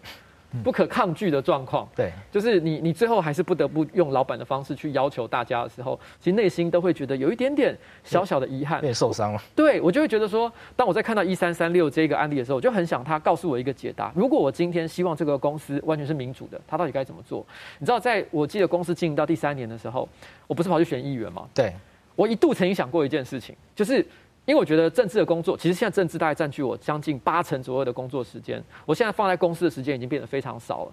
[0.64, 9.42] 不可抗拒的状况，对，就是你，你最后还是不得不用老板的方式去要求大家的时候，其实内心都会觉得有一点点小小的遗憾，有点受伤了。
[9.54, 14.10] 对，我就会觉得说，当我在看到一三三六这个案例的时候，我就很想他告诉我一个解答。
[14.16, 17.46] 如果我今天希望这个公司完全是民主的，他到底该怎么做？
[17.78, 20.08] 你知道，在我记得公司经营到第三年的时候，
[20.48, 21.46] 我不是跑去选议员吗？
[21.54, 21.74] 对，
[22.18, 24.06] 我一度曾经想过一件事情，就是。
[24.48, 28.64] 因为我觉得政治的工作，其实现在政治大概占据我将近八成左右的工作时间。
[28.86, 30.92] 我现在放在公司的时间已经变得非常少了。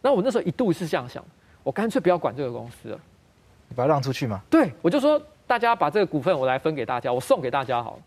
[0.00, 1.22] 那我那时候一度是这样想，
[1.62, 2.98] 我干脆不要管这个公司了，
[3.68, 4.40] 你把它让出去吗？
[4.48, 8.02] 对，我就说大家把这个股份我来分给大家，我送给大家好了。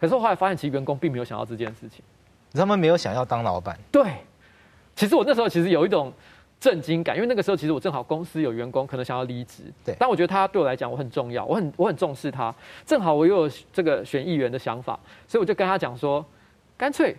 [0.00, 2.02] 可是我后来发现，其实员工并没有想要这件事情，
[2.52, 3.78] 他们没有想要当老板。
[3.92, 4.12] 对，
[4.96, 6.12] 其实我那时候其实有一种。
[6.62, 12.54] 震惊感，因为那个时候其实我正好公司有员工可能想要离职，对，但我觉得他对我来讲我很重要，我很我很重视他，
[12.86, 16.24] 正好我又有这个选议员的想法，所以我就跟他讲说，
[16.76, 17.16] 干脆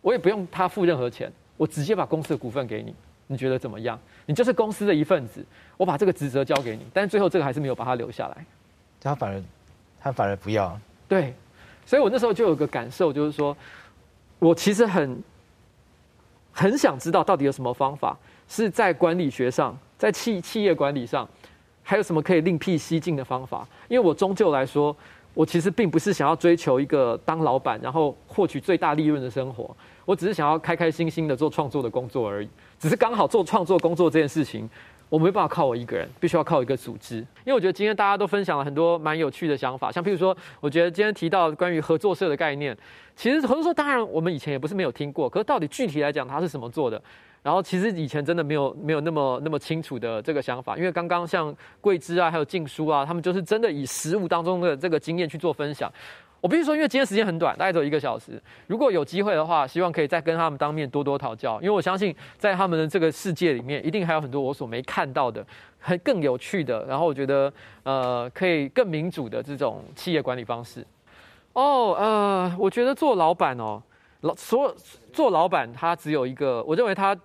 [0.00, 2.92] 我也不用他付任何钱，我直接把公司的股份给你，
[3.28, 3.96] 你觉得怎么样？
[4.26, 8.44] 你就是公司的一份子，我把这个职责交给你，但是最后这个还是没有把他留下来，
[9.00, 9.40] 他反而
[10.00, 10.76] 他反而不要，
[11.06, 11.32] 对，
[11.84, 13.56] 所以我那时候就有个感受，就是说
[14.40, 15.22] 我其实很
[16.50, 18.18] 很想知道到底有什么方法。
[18.48, 21.28] 是在管理学上，在企企业管理上，
[21.82, 23.66] 还有什么可以另辟蹊径的方法？
[23.88, 24.94] 因为我终究来说，
[25.34, 29.76] 我其实并不是想要追求一个当老板，然后获取最大利润的生活。
[30.04, 32.48] 我只是想要开开心心的做创作的工作而已。
[32.78, 34.68] 只是刚好做创作工作这件事情，
[35.08, 37.16] 我没办法靠我一个人，必须要靠一个组织。
[37.16, 42.76] 因为我觉得今天大家都分享了很多蛮有趣的想法，像譬如说，我觉得今天提到关于合作社的概念，
[43.16, 47.02] 其实合作社当然我们以前也不是没有听过，可是到底具体来讲，它是什么做的？
[47.46, 55.88] 然后其实以前真的没有没有那么那么清楚的这个想法，因为刚刚像桂枝啊，还有静书啊，他们就是真的以实务当中的这个经验去做分享。
[56.40, 58.42] 我必须说，因为今天时间很短，大概只有一个小时。
[58.66, 65.46] 如果有机会的话，希望可以再跟他们当面多多讨教，因为我相信在他们的这个世界里面，一定还有很多我所没看到的，
[65.78, 66.84] 很更有趣的。
[66.86, 67.52] 然后我觉得，
[67.84, 70.84] 呃，可以更民主的这种企业管理方式。
[71.52, 73.80] 哦，呃，我觉得做老板哦，
[74.22, 74.74] 老所
[75.12, 77.16] 做老板，他只有一个，我认为他，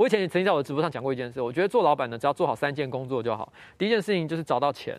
[0.00, 3.52] 我以前也曾经在我的直播上讲过一件事，我觉得做老板呢，只要做好三件工作就好。
[3.76, 4.98] 第一件事情就是找到钱。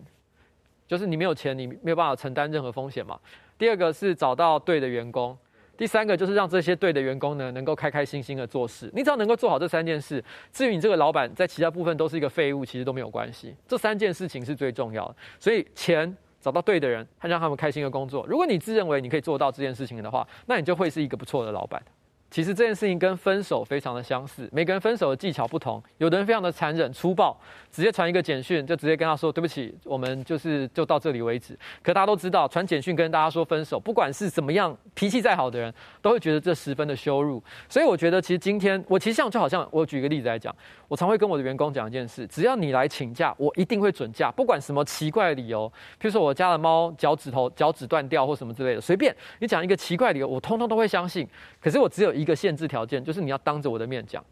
[0.87, 3.19] 就是你没有钱，你没有办法承担任何风险嘛。
[3.57, 5.35] 第二个是找到对的员工，
[5.75, 8.91] 第三个就是让这些对的员工呢能够开开心心的做事。
[8.93, 13.55] 你只要能够做好这三件事，至于你这个老板在其他部分都是一个废物，其实都没有关系。
[13.67, 15.15] 这三件事情是最重要的。
[15.39, 18.23] 所以钱找到对的人，还让他们开心的工作。
[18.27, 21.81] 如果你自认为你可以做到这件事情的话，那你就会是一个不错的老板。
[22.31, 25.83] 其实这件事情跟分手非常的相似，每个人分手的技巧不同。
[25.97, 27.37] 有的人非常的残忍粗暴，
[27.69, 31.59] 直接传一个简讯就直接跟他说对不起，我们就是就到这里为止。
[31.83, 37.43] 可大家都知道，传简讯跟大家说分手，不管是怎么样，脾气再好的人都会觉得这十分的羞辱。
[37.67, 40.55] 所以我觉得，其实今天我其实像就好像我举一个例子来讲，
[40.87, 51.27] 我常会跟我的员工讲一件事：只要你来请假，我一定会准假，不管什么奇怪的理由，譬如说我家的猫脚趾头脚趾断掉或什么之类的，随便你讲一个奇怪理由，我通通都会相信。
[51.59, 54.23] 可是我只有一个限制条件，就是你要当着我的面讲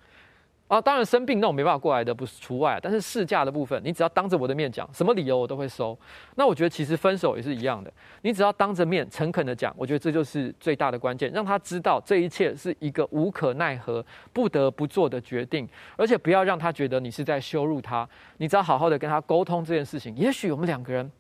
[0.68, 0.80] 啊。
[0.80, 5.98] 当然生病那种没办法过来的不是除外，但是事假的部分，你只要当着我的面讲，什么理由我都会收。
[6.36, 7.92] 那我觉得其实分手也是一样的，
[8.22, 15.68] 你只要当着面诚恳的讲，我觉得这就是最大的关键，让他知道这一切是一个无可奈何、不得不做的决定，
[15.98, 18.08] 而且不要让他觉得你是在羞辱他。
[18.38, 21.12] 你只要好好的跟他沟通这件事情，也许我们两个人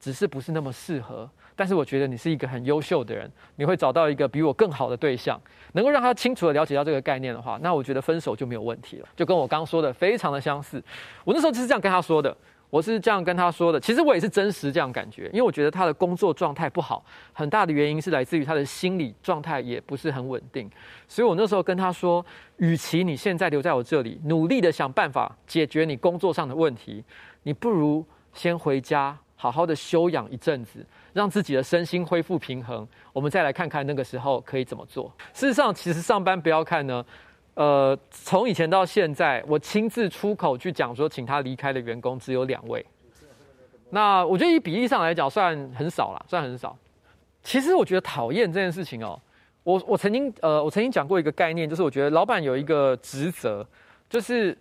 [0.00, 1.30] 只是不是那么适合。
[1.62, 5.40] 但是我觉得你是一个很优秀的人，你会找到一个比我更好的对象，
[5.74, 9.08] 能够让他清楚的了解到这个概念的话，那我觉得分手就没有问题了。
[9.14, 10.82] 就跟我刚刚说的非常的相似。
[11.22, 12.36] 我那时候就是这样跟他说的，
[12.68, 13.78] 我是这样跟他说的。
[13.78, 20.68] 其实我也是真实这样感觉，因为我觉得他的工作状态不好，很大的原因是来自于他的心理状态也不是很稳定。
[21.06, 22.26] 所以我那时候跟他说，
[22.56, 27.04] 与其你现在留在我这里，努力的想办法解决你工作上的问题，
[27.44, 29.16] 你不如先回家。
[29.34, 35.12] 好好的休养一阵子，让自己的身心恢复平衡，我们再来看看那个时候可以怎么做。
[35.32, 37.04] 事实上，其实上班不要看呢，
[37.54, 42.84] 呃，从以前到现在，我亲自出口去讲说，请他离开的员工只有两位。
[43.90, 46.76] 那我觉得以比例上来讲，算很少了，算很少。
[47.42, 49.20] 其实我觉得讨厌这件事情哦，
[49.64, 53.66] 我我曾经呃，我曾经讲过一个概念，就是我觉得老板有一个职责，
[54.08, 54.56] 就是。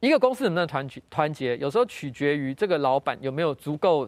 [0.00, 4.04] 一个公司能不能团结团结，有时候取决于这个老板有没有足够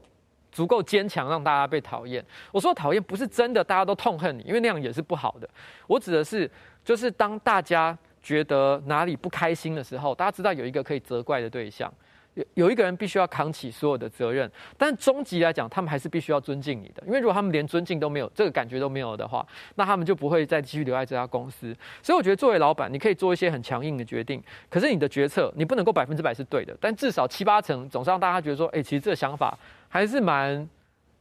[0.55, 2.25] 足够坚强，让大家被讨厌。
[2.53, 5.51] 我说讨厌不是真的大家都痛恨你，因为那样也是不好的。
[5.89, 6.49] 我指的是，
[6.85, 11.93] 就是当大家觉得哪里不开心的时候，大家知道有一个可以责怪的对象。
[12.35, 19.47] 有有一个人必须要扛起所有的责任，但终极来讲，他们还是必须要尊敬你的，因为如果他们连尊敬都没有，这个感觉都没有的话，
[19.77, 21.74] 那他们就不会再继续留在这家公司。
[22.02, 29.56] 所以我觉得作为老板，你可以做一些很强硬的决定，可是你的决策你不能够百分之百是对的，但至少七八成总是让大家觉得说，哎，其实这个想法
[29.89, 30.69] 还是蛮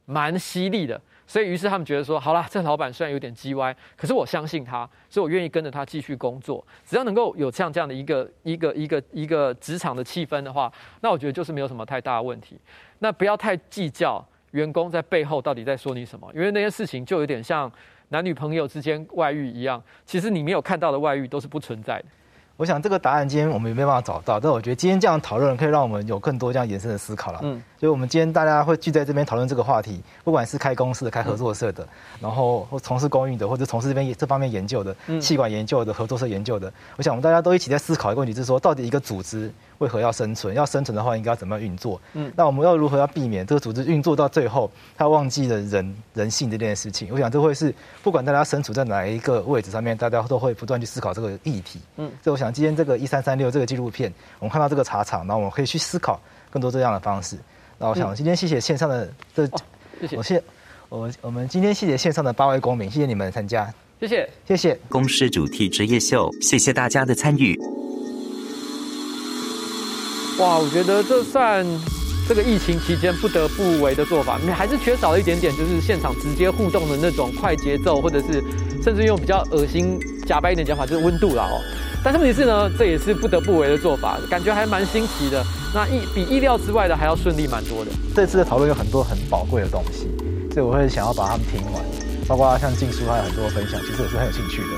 [0.06, 1.00] 蛮犀利的。
[1.26, 6.64] 所以，于是他们觉得说，好啦，这老板虽然有点叽歪，可是我相信他，所以我愿意跟着他继续工作。
[6.84, 10.70] 只要能够有像这样的一个一个一个一个职场的气氛的话，
[11.00, 12.58] 那我觉得就是没有什么太大的问题。
[12.98, 17.72] 那不要太计较员工在背后到底在说你什么，因为那些事情就有点像
[18.10, 22.04] 男女朋友之间外遇一样，其实你没有看到的外遇都是不存在的。
[22.56, 27.40] 我想这个答案今天我们也没办法找到，但我觉得今天这样讨论可以让我们有更多这样延伸的思考了。
[27.42, 31.88] 嗯，所以我们今天大家会聚在这边讨论这个话题，不管是开公司的、开合作社的，嗯、
[32.20, 39.52] 然后或从事公益的，或者从事这边这方面研究的、气管研究的、合作社研究的，我想我们大家都一起在思考一个问题，就是说到底一个组织。
[39.78, 40.54] 为何要生存？
[40.54, 42.00] 要生存的话，应该要怎么样运作？
[42.12, 47.08] 嗯，那我们要如何要避免这个组织运作到最后，他忘记了人人性这件事情？
[47.12, 51.80] 我想这会是不管大家身处在哪一个位置上面，大家都会不断去思考这个议题。
[51.96, 56.20] 嗯，所以我想今天这个一三三六这个纪录片，我们看到这个茶厂，然后我们可以去思考
[56.50, 57.36] 更多这样的方式。
[57.78, 59.46] 那我想今天谢谢线上的这，
[60.00, 60.42] 谢谢，我谢
[60.88, 64.78] 我我们今天谢谢线上的八位公民，谢谢你们参加，谢谢谢谢。
[64.88, 67.83] 公视主题职业秀，谢谢大家的参与。
[70.38, 71.64] 哇，我觉得这算
[72.28, 78.42] 这个疫情期间不得不为的做法，你还是缺少了一点点，就是现场直接互动的那种快节奏，或者是
[78.82, 79.96] 甚至用比较恶心
[80.26, 81.60] 假白一点讲法，就是温度了哦。
[82.02, 85.44] 但是问题是呢，这也是不得不为的做法，感觉还蛮新奇的。
[85.72, 87.92] 那意比意料之外的还要顺利蛮多的。
[88.14, 90.08] 这次的讨论有很多很宝贵的东西，
[90.52, 91.82] 所以我会想要把它们听完，
[92.26, 94.68] 包括像静书还有很多分享，其实我是很有兴趣的。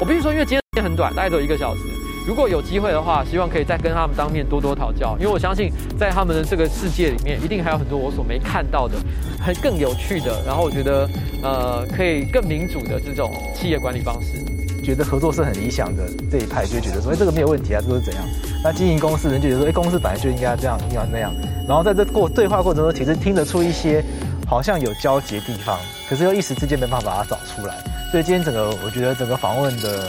[0.00, 1.82] 我必须说，因为今天很短，大概只有一个小时。
[2.26, 8.96] 如果有机会的话，希望可以再跟他们当面多多讨教，因为我相信在他们的这个世界里面，一定还有很多我所没看到的，
[9.40, 10.42] 很更有趣的。
[10.46, 11.08] 然后我觉得，
[11.42, 14.44] 呃，可以更民主的这种企业管理方式。
[14.82, 18.24] 觉得合作社很理想的这一派，就觉得说，哎，这个没有问题啊，这是怎样？
[18.64, 21.32] 那经营公司人就觉得说，哎，公司本来就应该这样，应该那样。
[21.68, 24.02] 然后在这过对话过程中，其实听得出一些
[24.46, 25.78] 好像有交集的地方，
[26.08, 27.74] 可是又一时之间没办法把它找出来。
[28.10, 30.08] 所以今天整个，我觉得整个访问的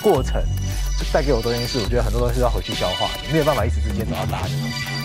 [0.00, 0.40] 过程
[1.12, 4.95] 带给我的东西是，我觉得很多东西是要回去消化的，没有办法一时之间找到答案的。